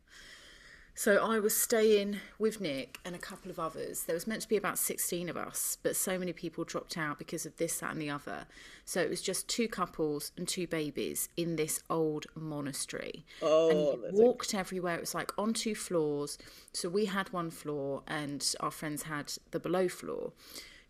[1.00, 4.04] So I was staying with Nick and a couple of others.
[4.04, 7.18] There was meant to be about 16 of us, but so many people dropped out
[7.18, 8.48] because of this, that, and the other.
[8.84, 13.24] So it was just two couples and two babies in this old monastery.
[13.42, 14.96] Oh, and you walked everywhere.
[14.96, 16.38] It was like on two floors.
[16.74, 20.34] So we had one floor, and our friends had the below floor.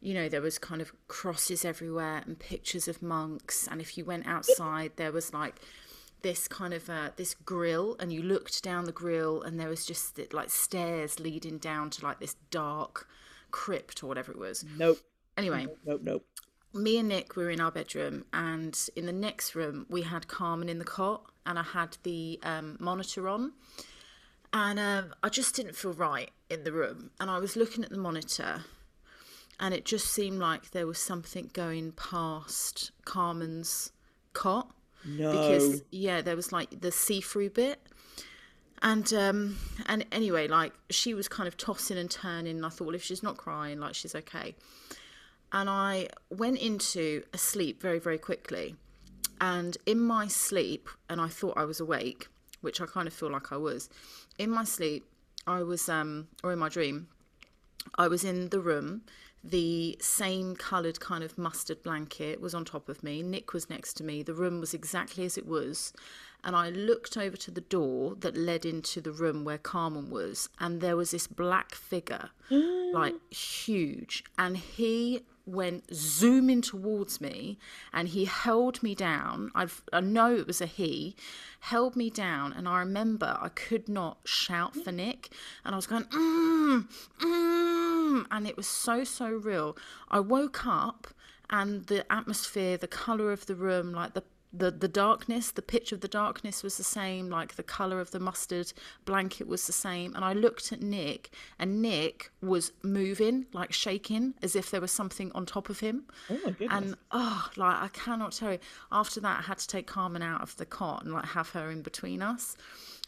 [0.02, 3.68] You know, there was kind of crosses everywhere and pictures of monks.
[3.70, 5.62] And if you went outside, there was like
[6.22, 9.86] this kind of uh, this grill and you looked down the grill and there was
[9.86, 13.08] just like stairs leading down to like this dark
[13.52, 14.66] crypt or whatever it was.
[14.78, 15.00] Nope,
[15.38, 15.68] anyway.
[15.86, 16.26] Nope, nope.
[16.74, 20.70] me and nick were in our bedroom and in the next room we had carmen
[20.70, 23.54] in the cot and i had the um, monitor on.
[24.52, 27.90] And um, i just didn't feel right in the room and i was looking at
[27.90, 28.66] the monitor
[29.60, 33.92] and it just seemed like there was something going past carmen's
[34.34, 34.72] cot
[35.06, 35.32] No.
[35.32, 37.80] because yeah there was like the see-through bit
[38.82, 42.86] and um and anyway like she was kind of tossing and turning and i thought
[42.86, 44.56] well if she's not crying like she's okay
[45.52, 48.76] and i went into a sleep very very quickly
[49.42, 52.28] and in my sleep and i thought i was awake
[52.62, 53.90] which i kind of feel like i was
[54.38, 55.06] in my sleep
[55.48, 57.08] i was um or in my dream
[57.96, 59.02] I was in the room.
[59.44, 63.24] The same coloured kind of mustard blanket was on top of me.
[63.24, 64.22] Nick was next to me.
[64.22, 65.94] The room was exactly as it was.
[66.44, 70.50] And I looked over to the door that led into the room where Carmen was.
[70.60, 74.24] And there was this black figure, like huge.
[74.38, 77.58] And he went zooming towards me
[77.92, 79.52] and he held me down.
[79.54, 81.16] I've, I know it was a he,
[81.60, 82.54] held me down.
[82.54, 85.30] And I remember I could not shout for Nick.
[85.66, 86.88] And I was going, mm,
[87.20, 89.78] mm, and it was so, so real.
[90.10, 91.08] I woke up
[91.50, 95.92] and the atmosphere, the colour of the room, like the the the darkness the pitch
[95.92, 98.74] of the darkness was the same like the color of the mustard
[99.06, 100.16] blanket was the same.
[100.16, 101.30] And i looked at nick
[101.60, 106.06] and nick was moving like shaking as if there was something on top of him.
[106.30, 106.70] Oh my goodness.
[106.72, 108.60] and oh like i cannot tell you.
[108.92, 111.70] After that i had to take carmen out of the cot and like have her
[111.70, 112.58] in between us.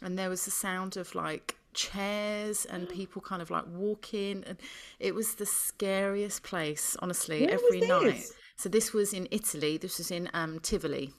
[0.00, 4.44] And there was the sound of like chairs and people kind of like walking.
[4.46, 4.58] And
[5.00, 8.30] it was the scariest place honestly Where every night.
[8.54, 9.76] So this was in italy.
[9.76, 11.12] This was in um tivoli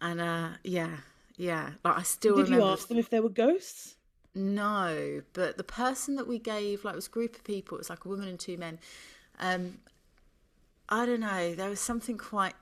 [0.00, 0.96] and uh yeah
[1.36, 3.96] yeah like i still Did you remember ask them if there were ghosts?
[4.34, 7.76] no, but the person that we gave, like, it was a group of people.
[7.76, 8.78] It was like a woman and two men.
[9.40, 9.78] Um,
[10.88, 11.54] I don't know.
[11.54, 12.54] There was something quite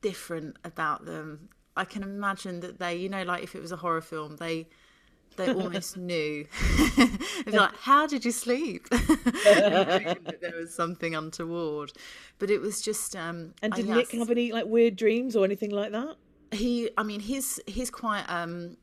[0.00, 1.48] different about them.
[1.76, 4.68] I can imagine that they, you know, like if it was a horror film, they
[5.36, 6.46] they almost knew.
[7.46, 11.92] Like, "How did you sleep?" There was something untoward,
[12.38, 13.14] but it was just.
[13.16, 16.16] Um, And I did Nick have any like weird dreams or anything like that?
[16.56, 18.76] He i mean he's he's quite um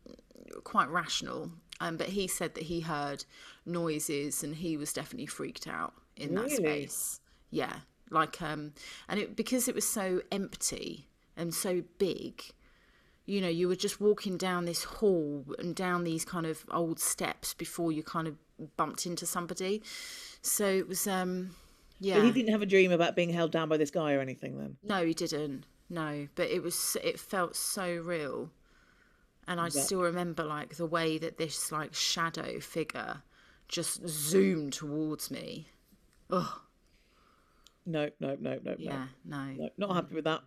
[0.63, 3.23] quite rational um but he said that he heard
[3.65, 6.55] noises and he was definitely freaked out in that Really?
[6.55, 7.19] space
[7.49, 7.77] yeah
[8.09, 8.73] like um
[9.07, 11.07] and it because it was so empty
[11.37, 12.43] and so big
[13.25, 16.99] you know you were just walking down this hall and down these kind of old
[16.99, 18.35] steps before you kind of
[18.77, 19.81] bumped into somebody
[20.41, 21.51] so it was um
[21.99, 24.19] yeah But he didn't have a dream about being held down by this guy or
[24.21, 24.77] anything then.
[24.83, 25.65] no, he didn't.
[25.91, 28.49] No, but it was it felt so real.
[29.45, 29.81] And I Yeah.
[29.81, 33.23] still remember like the way that this like shadow figure
[33.67, 35.67] just zoomed towards me.
[36.29, 36.61] Oh,
[37.85, 39.37] No, no, no, no, yeah, no.
[39.45, 39.53] no.
[39.65, 40.43] no not happy with that.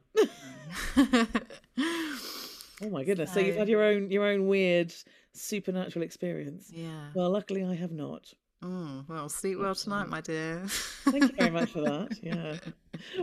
[2.83, 3.33] oh my goodness.
[3.35, 4.95] So you've had your own your own weird
[5.33, 6.71] supernatural experience.
[6.73, 7.11] Yeah.
[7.15, 8.33] Well, luckily I have not.
[8.67, 10.63] Oh, well, sleep well tonight, my dear.
[11.05, 12.19] Thank you very much for that.
[12.23, 12.57] Yeah.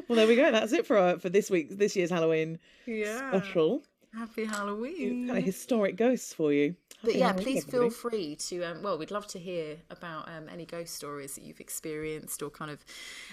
[0.08, 0.52] Well, there we go.
[0.52, 3.30] That's it for our, for this week, this year's Halloween Yeah.
[3.30, 3.82] special.
[4.14, 5.28] Happy Halloween.
[5.28, 6.76] Kind of historic ghosts for you.
[7.04, 8.64] But yeah, Halloween, please feel free to.
[8.64, 12.50] Um, well, we'd love to hear about um, any ghost stories that you've experienced, or
[12.52, 12.84] kind of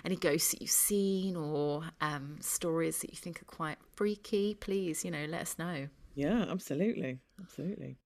[0.04, 4.54] any ghosts that you've seen, or um, stories that you think are quite freaky.
[4.54, 5.88] Please, you know, let us know.
[6.14, 7.98] Yeah, absolutely, absolutely.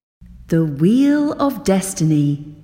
[0.49, 2.57] The Wheel of Destiny.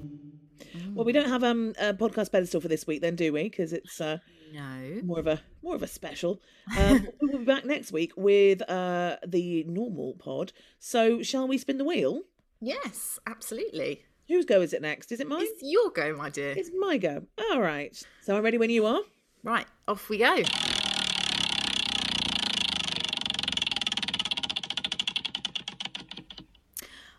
[0.98, 3.44] Well, we don't have um a podcast pedestal for this week, then, do we?
[3.44, 4.18] Because it's uh,
[4.52, 5.00] No.
[5.04, 6.42] more of a more of a special.
[6.76, 10.52] Um, we will be back next week with uh the normal pod.
[10.80, 12.22] So, shall we spin the wheel?
[12.60, 14.06] Yes, absolutely.
[14.26, 15.12] Whose go is it next?
[15.12, 15.42] Is it mine?
[15.44, 16.50] It's your go, my dear.
[16.56, 17.22] It's my go.
[17.52, 17.94] All right.
[18.22, 19.00] So I'm ready when you are.
[19.44, 20.42] Right, off we go.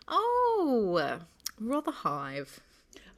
[0.08, 1.18] Oh,
[1.60, 2.58] rather Rotherhithe.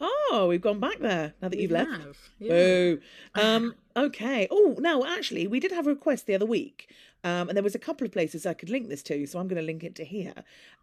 [0.03, 1.90] Oh, we've gone back there now that you've left.
[1.90, 2.48] Have, yeah.
[2.48, 3.00] Boo.
[3.34, 4.48] Um, okay.
[4.50, 6.90] Oh, no, actually, we did have a request the other week,
[7.22, 9.46] um, and there was a couple of places I could link this to, so I'm
[9.46, 10.34] going to link it to here.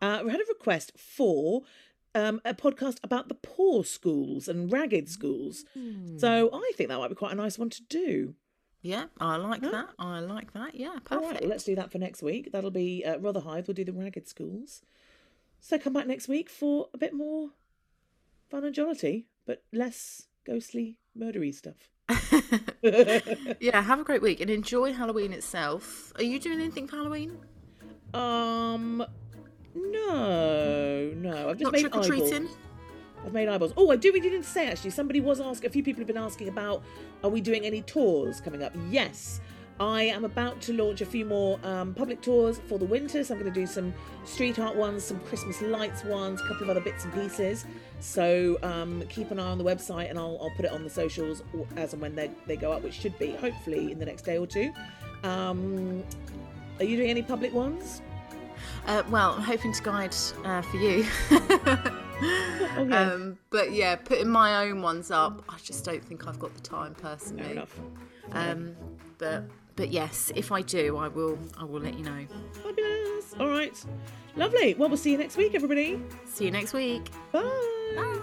[0.02, 1.64] Uh, we had a request for
[2.16, 5.66] um, a podcast about the poor schools and ragged schools.
[6.18, 8.36] So I think that might be quite a nice one to do.
[8.82, 9.90] Yeah, I like that.
[10.00, 10.76] I like that.
[10.76, 11.32] Yeah, perfect.
[11.32, 12.52] right, well, let's do that for next week.
[12.54, 13.68] That'll be uh, Rotherhithe.
[13.68, 14.82] We'll do the ragged schools.
[15.60, 17.50] So come back next week for a bit more
[18.50, 21.90] fun and jollity, but less ghostly, murdery stuff.
[23.60, 26.12] yeah, have a great week and enjoy Halloween itself.
[26.18, 27.38] Are you doing anything for Halloween?
[28.14, 29.06] Um,
[29.76, 31.50] no, no.
[31.50, 32.50] I've just Not made trick or treating?
[33.26, 33.74] I've made eyeballs.
[33.78, 34.12] Oh, I do.
[34.12, 34.92] We didn't say actually.
[34.92, 35.70] Somebody was asking.
[35.70, 36.84] A few people have been asking about.
[37.24, 38.74] Are we doing any tours coming up?
[38.90, 39.42] Yes.
[39.80, 43.24] I am about to launch a few more um, public tours for the winter.
[43.24, 43.94] So I'm going to do some
[44.26, 47.66] street art ones, some Christmas lights ones, a couple of other bits and pieces.
[48.00, 50.90] So um, keep an eye on the website, and I'll, I'll put it on the
[50.90, 51.44] socials
[51.76, 54.38] as and when they, they go up, which should be hopefully in the next day
[54.38, 54.74] or two.
[55.24, 56.04] Um,
[56.80, 58.02] are you doing any public ones?
[58.88, 61.06] Uh, well, I'm hoping to guide uh, for you.
[62.22, 63.12] Oh, yeah.
[63.12, 66.62] um, but yeah, putting my own ones up, I just don't think I've got the
[66.62, 67.44] time personally.
[67.44, 67.80] Fair enough.
[68.32, 68.76] Um,
[69.18, 69.46] but
[69.80, 72.26] but yes, if I do, I will I will let you know.
[72.52, 73.34] Fabulous.
[73.40, 73.74] All right.
[74.36, 74.74] Lovely.
[74.74, 76.02] Well, we'll see you next week, everybody.
[76.26, 77.10] See you next week.
[77.32, 77.42] Bye.
[77.96, 78.20] Bye.